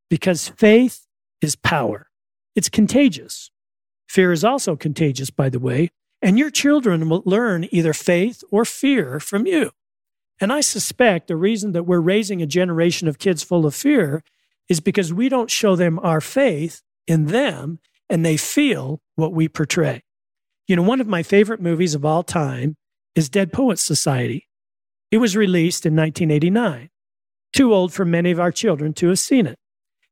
Because 0.08 0.48
faith 0.48 1.06
is 1.40 1.54
power. 1.54 2.08
It's 2.56 2.68
contagious. 2.68 3.50
Fear 4.08 4.32
is 4.32 4.44
also 4.44 4.74
contagious, 4.74 5.30
by 5.30 5.48
the 5.48 5.60
way, 5.60 5.90
and 6.22 6.38
your 6.38 6.50
children 6.50 7.08
will 7.08 7.22
learn 7.24 7.66
either 7.70 7.92
faith 7.92 8.42
or 8.50 8.64
fear 8.64 9.20
from 9.20 9.46
you. 9.46 9.70
And 10.40 10.52
I 10.52 10.60
suspect 10.60 11.28
the 11.28 11.36
reason 11.36 11.72
that 11.72 11.84
we're 11.84 12.00
raising 12.00 12.40
a 12.40 12.46
generation 12.46 13.08
of 13.08 13.18
kids 13.18 13.42
full 13.42 13.66
of 13.66 13.74
fear 13.74 14.22
is 14.68 14.80
because 14.80 15.12
we 15.12 15.28
don't 15.28 15.50
show 15.50 15.76
them 15.76 15.98
our 15.98 16.20
faith 16.20 16.82
in 17.06 17.26
them 17.26 17.78
and 18.08 18.24
they 18.24 18.36
feel 18.36 19.00
what 19.16 19.32
we 19.32 19.48
portray. 19.48 20.02
You 20.66 20.76
know, 20.76 20.82
one 20.82 21.00
of 21.00 21.06
my 21.06 21.22
favorite 21.22 21.60
movies 21.60 21.94
of 21.94 22.04
all 22.04 22.22
time 22.22 22.76
is 23.14 23.28
Dead 23.28 23.52
Poets 23.52 23.82
Society. 23.84 24.48
It 25.10 25.18
was 25.18 25.36
released 25.36 25.84
in 25.84 25.96
1989, 25.96 26.90
too 27.52 27.74
old 27.74 27.92
for 27.92 28.04
many 28.04 28.30
of 28.30 28.40
our 28.40 28.52
children 28.52 28.92
to 28.94 29.08
have 29.08 29.18
seen 29.18 29.46
it. 29.46 29.58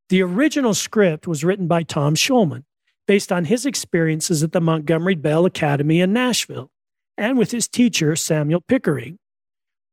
The 0.08 0.22
original 0.22 0.74
script 0.74 1.26
was 1.26 1.44
written 1.44 1.68
by 1.68 1.82
Tom 1.84 2.14
Schulman 2.14 2.64
based 3.08 3.32
on 3.32 3.46
his 3.46 3.66
experiences 3.66 4.44
at 4.44 4.52
the 4.52 4.60
Montgomery 4.60 5.16
Bell 5.16 5.46
Academy 5.46 6.00
in 6.00 6.12
Nashville 6.12 6.70
and 7.16 7.36
with 7.36 7.50
his 7.50 7.66
teacher, 7.66 8.14
Samuel 8.14 8.60
Pickering. 8.60 9.18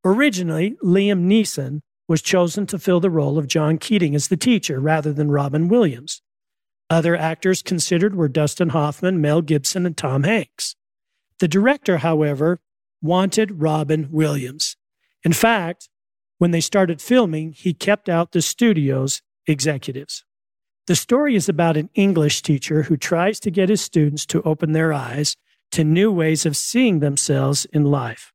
Originally, 0.04 0.76
Liam 0.84 1.26
Neeson 1.26 1.80
was 2.08 2.22
chosen 2.22 2.68
to 2.68 2.78
fill 2.78 3.00
the 3.00 3.10
role 3.10 3.40
of 3.40 3.48
John 3.48 3.80
Keating 3.80 4.14
as 4.14 4.28
the 4.28 4.38
teacher 4.38 4.80
rather 4.80 5.12
than 5.12 5.32
Robin 5.32 5.68
Williams. 5.68 6.22
Other 6.90 7.16
actors 7.16 7.64
considered 7.64 8.16
were 8.16 8.28
Dustin 8.28 8.70
Hoffman, 8.70 9.20
Mel 9.20 9.42
Gibson, 9.42 9.88
and 9.88 9.98
Tom 9.98 10.24
Hanks. 10.24 10.76
The 11.40 11.48
director, 11.48 11.98
however, 11.98 12.60
wanted 13.02 13.62
Robin 13.62 14.10
Williams. 14.12 14.76
In 15.24 15.34
fact, 15.34 15.90
when 16.38 16.52
they 16.52 16.62
started 16.62 17.02
filming, 17.02 17.54
he 17.54 17.74
kept 17.74 18.10
out 18.10 18.34
the 18.34 18.42
studio's 18.42 19.22
executives. 19.48 20.24
The 20.88 20.96
story 20.96 21.36
is 21.36 21.50
about 21.50 21.78
an 21.78 21.90
English 21.96 22.44
teacher 22.44 22.84
who 22.84 22.96
tries 22.96 23.40
to 23.40 23.50
get 23.50 23.70
his 23.70 23.82
students 23.82 24.24
to 24.28 24.44
open 24.44 24.74
their 24.74 24.94
eyes 24.94 25.36
to 25.72 25.84
new 25.84 26.12
ways 26.12 26.46
of 26.46 26.56
seeing 26.56 27.00
themselves 27.00 27.66
in 27.74 27.86
life. 27.86 28.32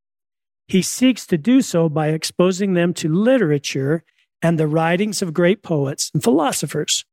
He 0.66 0.82
seeks 0.82 1.26
to 1.28 1.38
do 1.38 1.62
so 1.62 1.88
by 1.88 2.08
exposing 2.08 2.74
them 2.74 2.92
to 2.94 3.08
literature 3.08 4.02
and 4.42 4.58
the 4.58 4.66
writings 4.66 5.22
of 5.22 5.32
great 5.32 5.62
poets 5.62 6.10
and 6.12 6.24
philosophers. 6.24 7.04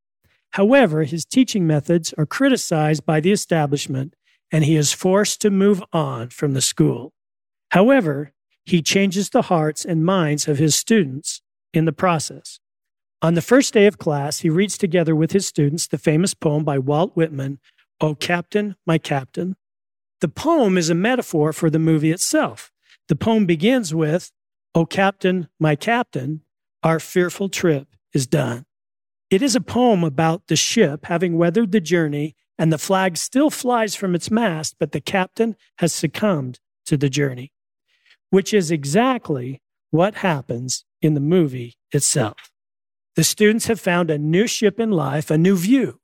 However, 0.51 1.03
his 1.03 1.23
teaching 1.23 1.67
methods 1.67 2.13
are 2.17 2.25
criticized 2.25 3.05
by 3.05 3.19
the 3.19 3.31
establishment 3.31 4.15
and 4.51 4.63
he 4.63 4.75
is 4.75 4.91
forced 4.91 5.39
to 5.41 5.51
move 5.51 5.83
on 5.93 6.29
from 6.29 6.53
the 6.53 6.61
school. 6.61 7.13
However, 7.71 8.31
he 8.65 8.81
changes 8.81 9.29
the 9.29 9.43
hearts 9.43 9.85
and 9.85 10.03
minds 10.03 10.47
of 10.47 10.57
his 10.57 10.75
students 10.75 11.41
in 11.73 11.85
the 11.85 11.93
process. 11.93 12.59
On 13.21 13.33
the 13.33 13.41
first 13.41 13.73
day 13.73 13.87
of 13.87 13.97
class, 13.97 14.39
he 14.39 14.49
reads 14.49 14.77
together 14.77 15.15
with 15.15 15.31
his 15.31 15.47
students 15.47 15.87
the 15.87 15.97
famous 15.97 16.35
poem 16.35 16.63
by 16.63 16.77
Walt 16.77 17.15
Whitman, 17.15 17.59
O 17.99 18.13
Captain, 18.13 18.75
My 18.85 18.99
Captain. 18.99 19.55
The 20.21 20.27
poem 20.27 20.77
is 20.77 20.91
a 20.91 20.95
metaphor 20.95 21.51
for 21.51 21.71
the 21.71 21.79
movie 21.79 22.11
itself. 22.11 22.71
The 23.07 23.15
poem 23.15 23.47
begins 23.47 23.93
with, 23.93 24.31
O 24.75 24.85
Captain, 24.85 25.47
My 25.59 25.75
Captain, 25.75 26.41
our 26.83 26.99
fearful 26.99 27.49
trip 27.49 27.87
is 28.13 28.27
done. 28.27 28.65
It 29.31 29.41
is 29.41 29.55
a 29.55 29.61
poem 29.61 30.03
about 30.03 30.47
the 30.47 30.55
ship 30.55 31.05
having 31.05 31.37
weathered 31.37 31.71
the 31.71 31.81
journey 31.81 32.35
and 32.57 32.71
the 32.71 32.77
flag 32.77 33.17
still 33.17 33.49
flies 33.49 33.95
from 33.95 34.15
its 34.15 34.31
mast, 34.31 34.75
but 34.79 34.91
the 34.91 35.01
captain 35.01 35.55
has 35.79 35.93
succumbed 35.93 36.59
to 36.85 36.97
the 36.97 37.09
journey, 37.09 37.51
which 38.29 38.53
is 38.53 38.71
exactly 38.71 39.61
what 39.91 40.15
happens 40.15 40.85
in 41.01 41.13
the 41.13 41.19
movie 41.19 41.75
itself. 41.91 42.51
The 43.17 43.23
students 43.23 43.65
have 43.65 43.79
found 43.79 44.11
a 44.11 44.19
new 44.19 44.45
ship 44.45 44.79
in 44.79 44.91
life, 44.91 45.31
a 45.31 45.39
new 45.39 45.57
view, 45.57 45.99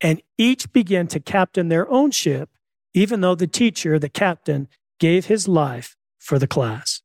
and 0.00 0.22
each 0.38 0.72
begin 0.72 1.06
to 1.08 1.20
captain 1.20 1.68
their 1.68 1.86
own 1.90 2.10
ship, 2.10 2.48
even 2.94 3.20
though 3.20 3.34
the 3.34 3.46
teacher, 3.46 3.98
the 3.98 4.08
captain, 4.08 4.66
gave 4.98 5.26
his 5.26 5.46
life 5.46 5.94
for 6.18 6.38
the 6.38 6.46
class. 6.46 7.02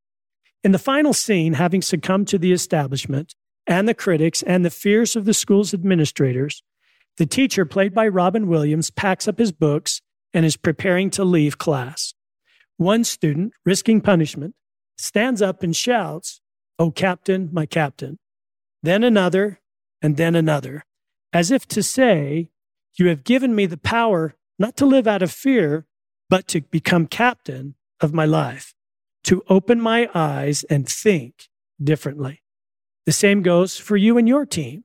In 0.63 0.71
the 0.71 0.79
final 0.79 1.11
scene, 1.11 1.55
having 1.55 1.81
succumbed 1.81 2.29
to 2.29 2.37
the 2.37 2.53
establishment 2.53 3.35
and 3.67 3.85
the 3.85 3.93
critics 3.93 4.43
and 4.43 4.63
the 4.63 4.69
fears 4.69 5.13
of 5.13 5.25
the 5.25 5.33
school's 5.33 5.73
administrators, 5.73 6.63
the 7.17 7.25
teacher, 7.25 7.65
played 7.65 7.93
by 7.93 8.07
Robin 8.07 8.47
Williams, 8.47 8.91
packs 8.91 9.27
up 9.27 9.39
his 9.39 9.51
books 9.51 10.01
and 10.33 10.45
is 10.45 10.55
preparing 10.55 11.09
to 11.09 11.25
leave 11.25 11.57
class. 11.57 12.13
One 12.77 13.03
student, 13.03 13.51
risking 13.65 13.99
punishment, 13.99 14.55
stands 14.97 15.41
up 15.41 15.63
and 15.63 15.75
shouts, 15.75 16.39
Oh, 16.79 16.91
Captain, 16.91 17.49
my 17.51 17.65
Captain 17.65 18.19
then 18.83 19.03
another, 19.03 19.59
and 20.01 20.17
then 20.17 20.35
another. 20.35 20.85
as 21.31 21.49
if 21.49 21.67
to 21.67 21.81
say, 21.81 22.51
You 22.95 23.07
have 23.07 23.23
given 23.23 23.55
me 23.55 23.65
the 23.65 23.77
power 23.77 24.35
not 24.59 24.75
to 24.77 24.85
live 24.85 25.07
out 25.07 25.23
of 25.23 25.31
fear, 25.31 25.87
but 26.29 26.47
to 26.49 26.61
become 26.61 27.07
captain 27.07 27.73
of 27.99 28.13
my 28.13 28.25
life, 28.25 28.75
to 29.23 29.43
open 29.49 29.81
my 29.81 30.09
eyes 30.13 30.63
and 30.65 30.87
think 30.87 31.49
differently. 31.81 32.43
The 33.07 33.11
same 33.11 33.41
goes 33.41 33.77
for 33.77 33.97
you 33.97 34.17
and 34.17 34.27
your 34.27 34.45
team. 34.45 34.83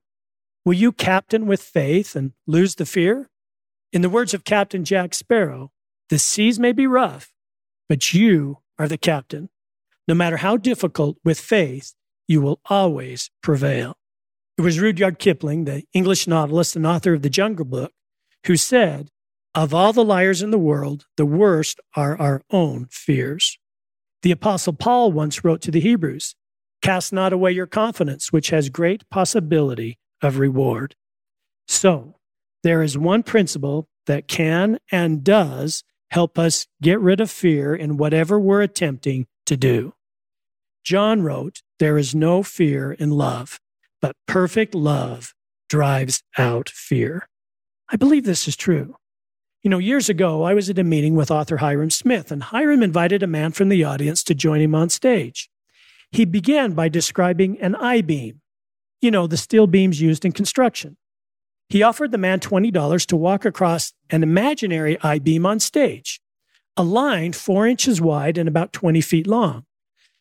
Will 0.64 0.74
you 0.74 0.90
captain 0.90 1.46
with 1.46 1.60
faith 1.62 2.16
and 2.16 2.32
lose 2.46 2.76
the 2.76 2.86
fear? 2.86 3.28
In 3.92 4.02
the 4.02 4.10
words 4.10 4.32
of 4.32 4.44
Captain 4.44 4.84
Jack 4.84 5.14
Sparrow, 5.14 5.70
the 6.08 6.18
seas 6.18 6.58
may 6.58 6.72
be 6.72 6.86
rough, 6.86 7.32
but 7.88 8.14
you 8.14 8.58
are 8.78 8.88
the 8.88 8.98
captain. 8.98 9.50
No 10.06 10.14
matter 10.14 10.38
how 10.38 10.56
difficult, 10.56 11.18
with 11.24 11.38
faith, 11.38 11.94
you 12.28 12.40
will 12.40 12.60
always 12.66 13.30
prevail. 13.42 13.96
It 14.56 14.62
was 14.62 14.78
Rudyard 14.78 15.18
Kipling, 15.18 15.64
the 15.64 15.84
English 15.92 16.28
novelist 16.28 16.76
and 16.76 16.86
author 16.86 17.14
of 17.14 17.22
The 17.22 17.30
Jungle 17.30 17.64
Book, 17.64 17.92
who 18.46 18.56
said, 18.56 19.10
Of 19.54 19.72
all 19.72 19.92
the 19.92 20.04
liars 20.04 20.42
in 20.42 20.50
the 20.50 20.58
world, 20.58 21.06
the 21.16 21.26
worst 21.26 21.80
are 21.96 22.20
our 22.20 22.42
own 22.50 22.86
fears. 22.90 23.58
The 24.22 24.32
Apostle 24.32 24.74
Paul 24.74 25.10
once 25.12 25.44
wrote 25.44 25.62
to 25.62 25.70
the 25.70 25.80
Hebrews, 25.80 26.34
Cast 26.82 27.12
not 27.12 27.32
away 27.32 27.52
your 27.52 27.66
confidence, 27.66 28.32
which 28.32 28.50
has 28.50 28.68
great 28.68 29.08
possibility 29.10 29.98
of 30.22 30.38
reward. 30.38 30.94
So, 31.66 32.16
there 32.62 32.82
is 32.82 32.98
one 32.98 33.22
principle 33.22 33.88
that 34.06 34.28
can 34.28 34.78
and 34.90 35.24
does 35.24 35.84
help 36.10 36.38
us 36.38 36.66
get 36.82 37.00
rid 37.00 37.20
of 37.20 37.30
fear 37.30 37.74
in 37.74 37.96
whatever 37.96 38.38
we're 38.38 38.62
attempting 38.62 39.26
to 39.46 39.56
do. 39.56 39.94
John 40.84 41.22
wrote, 41.22 41.62
There 41.78 41.98
is 41.98 42.14
no 42.14 42.42
fear 42.42 42.92
in 42.92 43.10
love, 43.10 43.60
but 44.02 44.16
perfect 44.26 44.74
love 44.74 45.34
drives 45.68 46.22
out 46.36 46.68
fear. 46.68 47.28
I 47.88 47.96
believe 47.96 48.24
this 48.24 48.48
is 48.48 48.56
true. 48.56 48.96
You 49.62 49.70
know, 49.70 49.78
years 49.78 50.08
ago, 50.08 50.42
I 50.42 50.54
was 50.54 50.68
at 50.70 50.78
a 50.78 50.84
meeting 50.84 51.14
with 51.14 51.30
author 51.30 51.58
Hyrum 51.58 51.90
Smith, 51.90 52.30
and 52.32 52.42
Hyrum 52.42 52.82
invited 52.82 53.22
a 53.22 53.28
man 53.28 53.52
from 53.52 53.68
the 53.68 53.84
audience 53.84 54.22
to 54.24 54.34
join 54.34 54.60
him 54.60 54.74
on 54.74 54.88
stage. 54.88 55.48
He 56.10 56.24
began 56.24 56.72
by 56.72 56.88
describing 56.88 57.60
an 57.60 57.74
I 57.76 58.00
beam, 58.00 58.40
you 59.00 59.10
know, 59.10 59.26
the 59.26 59.36
steel 59.36 59.66
beams 59.66 60.00
used 60.00 60.24
in 60.24 60.32
construction. 60.32 60.96
He 61.68 61.82
offered 61.82 62.12
the 62.12 62.18
man 62.18 62.40
$20 62.40 63.06
to 63.06 63.16
walk 63.16 63.44
across 63.44 63.92
an 64.10 64.22
imaginary 64.22 64.98
I 65.02 65.18
beam 65.18 65.44
on 65.44 65.60
stage, 65.60 66.20
a 66.76 66.82
line 66.82 67.32
four 67.34 67.66
inches 67.66 68.00
wide 68.00 68.38
and 68.38 68.48
about 68.48 68.72
20 68.72 69.00
feet 69.00 69.26
long. 69.26 69.64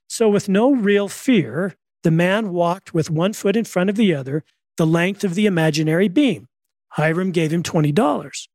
So, 0.08 0.30
with 0.30 0.50
no 0.50 0.74
real 0.74 1.08
fear, 1.08 1.76
the 2.04 2.12
man 2.12 2.54
walked 2.54 2.94
with 2.94 3.10
one 3.10 3.34
foot 3.34 3.56
in 3.56 3.66
front 3.66 3.90
of 3.90 3.96
the 3.96 4.16
other, 4.16 4.44
the 4.78 4.88
length 4.88 5.24
of 5.24 5.36
the 5.36 5.46
imaginary 5.46 6.08
beam. 6.08 6.48
Hyrum 6.90 7.32
gave 7.32 7.52
him 7.52 7.64
$20. 7.64 8.48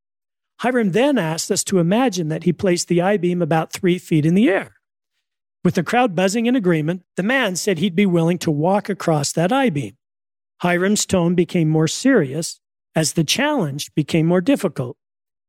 Hyrum 0.63 0.93
then 0.93 1.19
asked 1.19 1.51
us 1.51 1.65
to 1.65 1.79
imagine 1.79 2.29
that 2.29 2.45
he 2.45 2.53
placed 2.53 2.89
the 2.89 3.03
I 3.03 3.17
beam 3.17 3.43
about 3.43 3.73
three 3.73 3.99
feet 3.99 4.25
in 4.25 4.35
the 4.35 4.49
air. 4.49 4.77
With 5.65 5.75
the 5.75 5.83
crowd 5.83 6.15
buzzing 6.15 6.47
in 6.47 6.57
agreement, 6.57 7.03
the 7.17 7.23
man 7.23 7.57
said 7.57 7.79
he'd 7.79 7.95
be 7.95 8.07
willing 8.07 8.39
to 8.39 8.51
walk 8.51 8.89
across 8.89 9.33
that 9.33 9.53
I 9.53 9.71
beam. 9.71 9.97
Hyrum's 10.63 11.07
tone 11.07 11.35
became 11.35 11.69
more 11.69 11.89
serious 11.89 12.61
as 12.95 13.13
the 13.13 13.25
challenge 13.25 13.93
became 13.95 14.27
more 14.27 14.41
difficult. 14.41 14.97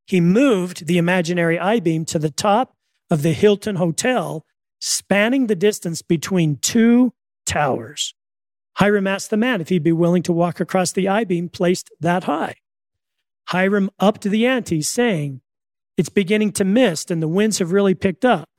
He 0.05 0.19
moved 0.19 0.87
the 0.87 0.97
imaginary 0.97 1.57
I 1.57 1.79
beam 1.79 2.05
to 2.05 2.19
the 2.19 2.31
top 2.31 2.75
of 3.09 3.21
the 3.21 3.33
Hilton 3.33 3.75
Hotel, 3.75 4.45
spanning 4.86 5.48
the 5.48 5.56
distance 5.56 6.02
between 6.02 6.58
two 6.58 7.13
towers. 7.46 8.13
Hyrum 8.80 9.08
asked 9.08 9.30
the 9.30 9.38
man 9.38 9.62
if 9.62 9.69
he'd 9.69 9.82
be 9.82 9.93
willing 9.93 10.24
to 10.24 10.34
walk 10.34 10.60
across 10.60 10.91
the 10.91 11.08
I 11.08 11.24
beam 11.24 11.48
placed 11.48 11.89
that 12.02 12.26
high. 12.26 12.56
Hyrum 13.46 13.89
upped 13.98 14.24
the 14.24 14.46
ante, 14.46 14.82
saying, 14.82 15.39
It's 15.96 16.10
beginning 16.10 16.52
to 16.54 16.65
mist 16.65 17.10
and 17.10 17.24
the 17.24 17.30
winds 17.30 17.60
have 17.60 17.72
really 17.72 17.96
picked 17.96 18.26
up. 18.26 18.50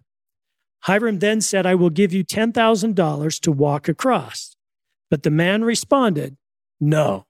Hyrum 0.84 1.18
then 1.18 1.42
said, 1.42 1.66
I 1.66 1.74
will 1.74 1.90
give 1.90 2.14
you 2.14 2.24
$10,000 2.24 3.40
to 3.40 3.52
walk 3.52 3.86
across. 3.86 4.56
But 5.10 5.24
the 5.24 5.30
man 5.30 5.62
responded, 5.62 6.38
No. 6.80 7.26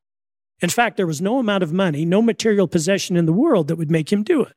In 0.61 0.71
fact, 0.71 0.97
there 0.97 1.07
was 1.07 1.21
no 1.21 1.41
amount 1.41 1.65
of 1.65 1.73
money, 1.73 2.05
no 2.05 2.23
material 2.23 2.69
possession 2.69 3.17
in 3.17 3.27
the 3.27 3.33
world 3.33 3.67
that 3.67 3.77
would 3.77 3.91
make 3.91 4.13
him 4.13 4.23
do 4.23 4.43
it. 4.43 4.53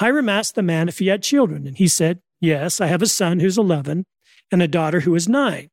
Hyrum 0.00 0.28
asked 0.28 0.56
the 0.56 0.62
man 0.62 0.88
if 0.88 0.98
he 0.98 1.06
had 1.06 1.22
children, 1.22 1.64
and 1.64 1.76
he 1.76 1.86
said, 1.86 2.20
Yes, 2.42 2.80
I 2.80 2.88
have 2.88 3.02
a 3.02 3.06
son 3.06 3.38
who's 3.38 3.56
11 3.56 4.04
and 4.50 4.62
a 4.62 4.66
daughter 4.66 5.00
who 5.00 5.14
is 5.14 5.28
nine. 5.28 5.70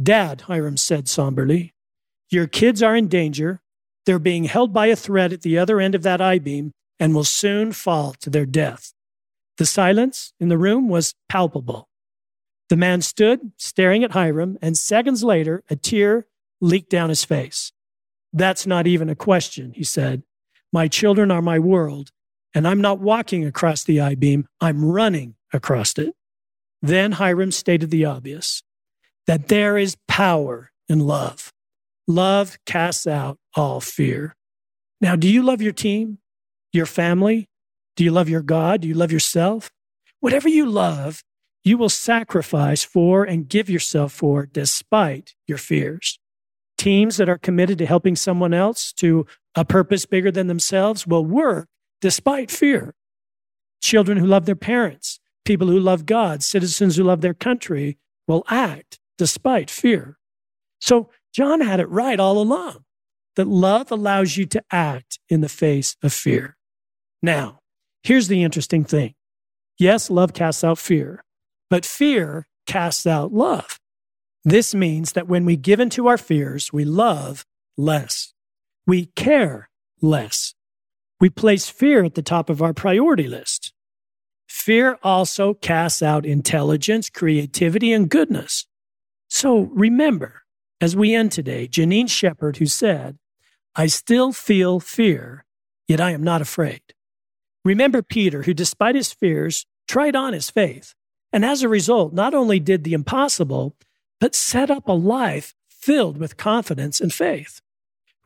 Dad, 0.00 0.42
Hyrum 0.42 0.76
said 0.76 1.08
somberly, 1.08 1.72
your 2.30 2.46
kids 2.46 2.82
are 2.82 2.94
in 2.94 3.08
danger. 3.08 3.62
They're 4.04 4.18
being 4.18 4.44
held 4.44 4.74
by 4.74 4.88
a 4.88 4.96
thread 4.96 5.32
at 5.32 5.40
the 5.40 5.56
other 5.56 5.80
end 5.80 5.94
of 5.94 6.02
that 6.02 6.20
I 6.20 6.38
beam 6.38 6.72
and 7.00 7.14
will 7.14 7.24
soon 7.24 7.72
fall 7.72 8.12
to 8.20 8.28
their 8.28 8.44
death. 8.44 8.92
The 9.56 9.64
silence 9.64 10.34
in 10.38 10.50
the 10.50 10.58
room 10.58 10.90
was 10.90 11.14
palpable. 11.30 11.88
The 12.68 12.76
man 12.76 13.00
stood 13.00 13.52
staring 13.56 14.04
at 14.04 14.12
Hyrum, 14.12 14.58
and 14.60 14.76
seconds 14.76 15.24
later, 15.24 15.64
a 15.70 15.76
tear 15.76 16.26
leaked 16.60 16.90
down 16.90 17.08
his 17.08 17.24
face. 17.24 17.72
That's 18.34 18.66
not 18.66 18.86
even 18.86 19.08
a 19.08 19.14
question, 19.14 19.72
he 19.74 19.84
said. 19.84 20.24
My 20.74 20.88
children 20.88 21.30
are 21.30 21.42
my 21.42 21.58
world, 21.58 22.10
and 22.54 22.68
I'm 22.68 22.82
not 22.82 23.00
walking 23.00 23.46
across 23.46 23.82
the 23.82 24.00
I 24.00 24.14
beam, 24.14 24.46
I'm 24.60 24.84
running 24.84 25.36
across 25.52 25.98
it. 25.98 26.14
Then 26.80 27.12
Hyrum 27.12 27.52
stated 27.52 27.90
the 27.90 28.04
obvious 28.04 28.62
that 29.26 29.48
there 29.48 29.78
is 29.78 29.96
power 30.08 30.72
in 30.88 31.00
love. 31.00 31.52
Love 32.08 32.58
casts 32.66 33.06
out 33.06 33.38
all 33.54 33.80
fear. 33.80 34.34
Now, 35.00 35.16
do 35.16 35.28
you 35.28 35.42
love 35.42 35.62
your 35.62 35.72
team, 35.72 36.18
your 36.72 36.86
family? 36.86 37.48
Do 37.96 38.04
you 38.04 38.10
love 38.10 38.28
your 38.28 38.42
God? 38.42 38.80
Do 38.80 38.88
you 38.88 38.94
love 38.94 39.12
yourself? 39.12 39.70
Whatever 40.20 40.48
you 40.48 40.66
love, 40.68 41.22
you 41.64 41.78
will 41.78 41.88
sacrifice 41.88 42.82
for 42.82 43.24
and 43.24 43.48
give 43.48 43.70
yourself 43.70 44.12
for 44.12 44.46
despite 44.46 45.34
your 45.46 45.58
fears. 45.58 46.18
Teams 46.78 47.16
that 47.18 47.28
are 47.28 47.38
committed 47.38 47.78
to 47.78 47.86
helping 47.86 48.16
someone 48.16 48.52
else 48.52 48.92
to 48.94 49.26
a 49.54 49.64
purpose 49.64 50.06
bigger 50.06 50.32
than 50.32 50.48
themselves 50.48 51.06
will 51.06 51.24
work 51.24 51.68
despite 52.00 52.50
fear. 52.50 52.94
Children 53.80 54.18
who 54.18 54.26
love 54.26 54.46
their 54.46 54.56
parents, 54.56 55.20
people 55.44 55.68
who 55.68 55.78
love 55.78 56.06
God, 56.06 56.42
citizens 56.42 56.96
who 56.96 57.04
love 57.04 57.20
their 57.20 57.34
country 57.34 57.98
will 58.26 58.44
act 58.48 58.98
despite 59.18 59.70
fear. 59.70 60.18
So 60.80 61.10
John 61.32 61.60
had 61.60 61.80
it 61.80 61.88
right 61.88 62.18
all 62.18 62.38
along 62.38 62.84
that 63.36 63.48
love 63.48 63.90
allows 63.90 64.36
you 64.36 64.46
to 64.46 64.62
act 64.70 65.18
in 65.28 65.40
the 65.40 65.48
face 65.48 65.96
of 66.02 66.12
fear. 66.12 66.56
Now, 67.22 67.60
here's 68.02 68.28
the 68.28 68.42
interesting 68.42 68.84
thing. 68.84 69.14
Yes, 69.78 70.10
love 70.10 70.34
casts 70.34 70.62
out 70.62 70.78
fear, 70.78 71.24
but 71.70 71.86
fear 71.86 72.46
casts 72.66 73.06
out 73.06 73.32
love. 73.32 73.78
This 74.44 74.74
means 74.74 75.12
that 75.12 75.28
when 75.28 75.44
we 75.44 75.56
give 75.56 75.80
in 75.80 75.88
to 75.90 76.08
our 76.08 76.18
fears, 76.18 76.72
we 76.72 76.84
love 76.84 77.46
less. 77.76 78.34
We 78.86 79.06
care 79.16 79.70
less. 80.00 80.54
We 81.20 81.30
place 81.30 81.68
fear 81.68 82.04
at 82.04 82.14
the 82.14 82.22
top 82.22 82.50
of 82.50 82.60
our 82.60 82.74
priority 82.74 83.28
list. 83.28 83.72
Fear 84.52 84.98
also 85.02 85.54
casts 85.54 86.02
out 86.02 86.26
intelligence, 86.26 87.08
creativity, 87.08 87.90
and 87.90 88.08
goodness. 88.08 88.66
So 89.28 89.70
remember, 89.72 90.42
as 90.78 90.94
we 90.94 91.14
end 91.14 91.32
today, 91.32 91.66
Janine 91.66 92.08
Shepherd, 92.08 92.58
who 92.58 92.66
said, 92.66 93.18
I 93.74 93.86
still 93.86 94.30
feel 94.30 94.78
fear, 94.78 95.46
yet 95.88 96.02
I 96.02 96.10
am 96.10 96.22
not 96.22 96.42
afraid. 96.42 96.82
Remember 97.64 98.02
Peter, 98.02 98.42
who 98.42 98.52
despite 98.52 98.94
his 98.94 99.10
fears, 99.10 99.64
tried 99.88 100.14
on 100.14 100.34
his 100.34 100.50
faith. 100.50 100.94
And 101.32 101.46
as 101.46 101.62
a 101.62 101.68
result, 101.68 102.12
not 102.12 102.34
only 102.34 102.60
did 102.60 102.84
the 102.84 102.92
impossible, 102.92 103.74
but 104.20 104.34
set 104.34 104.70
up 104.70 104.86
a 104.86 104.92
life 104.92 105.54
filled 105.70 106.18
with 106.18 106.36
confidence 106.36 107.00
and 107.00 107.12
faith. 107.12 107.62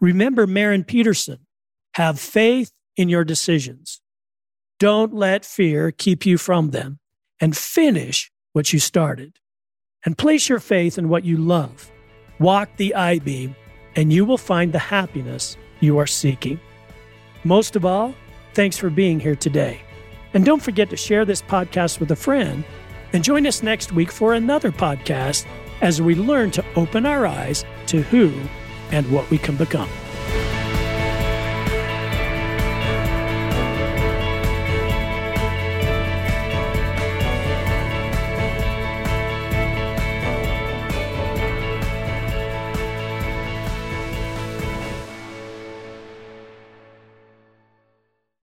Remember 0.00 0.46
Marin 0.46 0.82
Peterson, 0.82 1.46
have 1.94 2.18
faith 2.18 2.72
in 2.96 3.08
your 3.08 3.24
decisions. 3.24 4.02
Don't 4.78 5.14
let 5.14 5.46
fear 5.46 5.90
keep 5.90 6.26
you 6.26 6.36
from 6.36 6.70
them 6.70 6.98
and 7.40 7.56
finish 7.56 8.30
what 8.52 8.72
you 8.74 8.78
started. 8.78 9.38
And 10.04 10.18
place 10.18 10.48
your 10.48 10.60
faith 10.60 10.98
in 10.98 11.08
what 11.08 11.24
you 11.24 11.36
love. 11.38 11.90
Walk 12.38 12.68
the 12.76 12.94
I 12.94 13.18
beam, 13.18 13.56
and 13.96 14.12
you 14.12 14.24
will 14.24 14.38
find 14.38 14.72
the 14.72 14.78
happiness 14.78 15.56
you 15.80 15.98
are 15.98 16.06
seeking. 16.06 16.60
Most 17.42 17.74
of 17.74 17.84
all, 17.84 18.14
thanks 18.54 18.76
for 18.76 18.90
being 18.90 19.18
here 19.18 19.34
today. 19.34 19.80
And 20.34 20.44
don't 20.44 20.62
forget 20.62 20.90
to 20.90 20.96
share 20.96 21.24
this 21.24 21.42
podcast 21.42 21.98
with 21.98 22.10
a 22.10 22.16
friend 22.16 22.62
and 23.12 23.24
join 23.24 23.46
us 23.46 23.62
next 23.62 23.92
week 23.92 24.12
for 24.12 24.34
another 24.34 24.70
podcast 24.70 25.46
as 25.80 26.02
we 26.02 26.14
learn 26.14 26.50
to 26.52 26.64
open 26.76 27.06
our 27.06 27.26
eyes 27.26 27.64
to 27.86 28.02
who 28.02 28.32
and 28.90 29.10
what 29.10 29.28
we 29.30 29.38
can 29.38 29.56
become. 29.56 29.88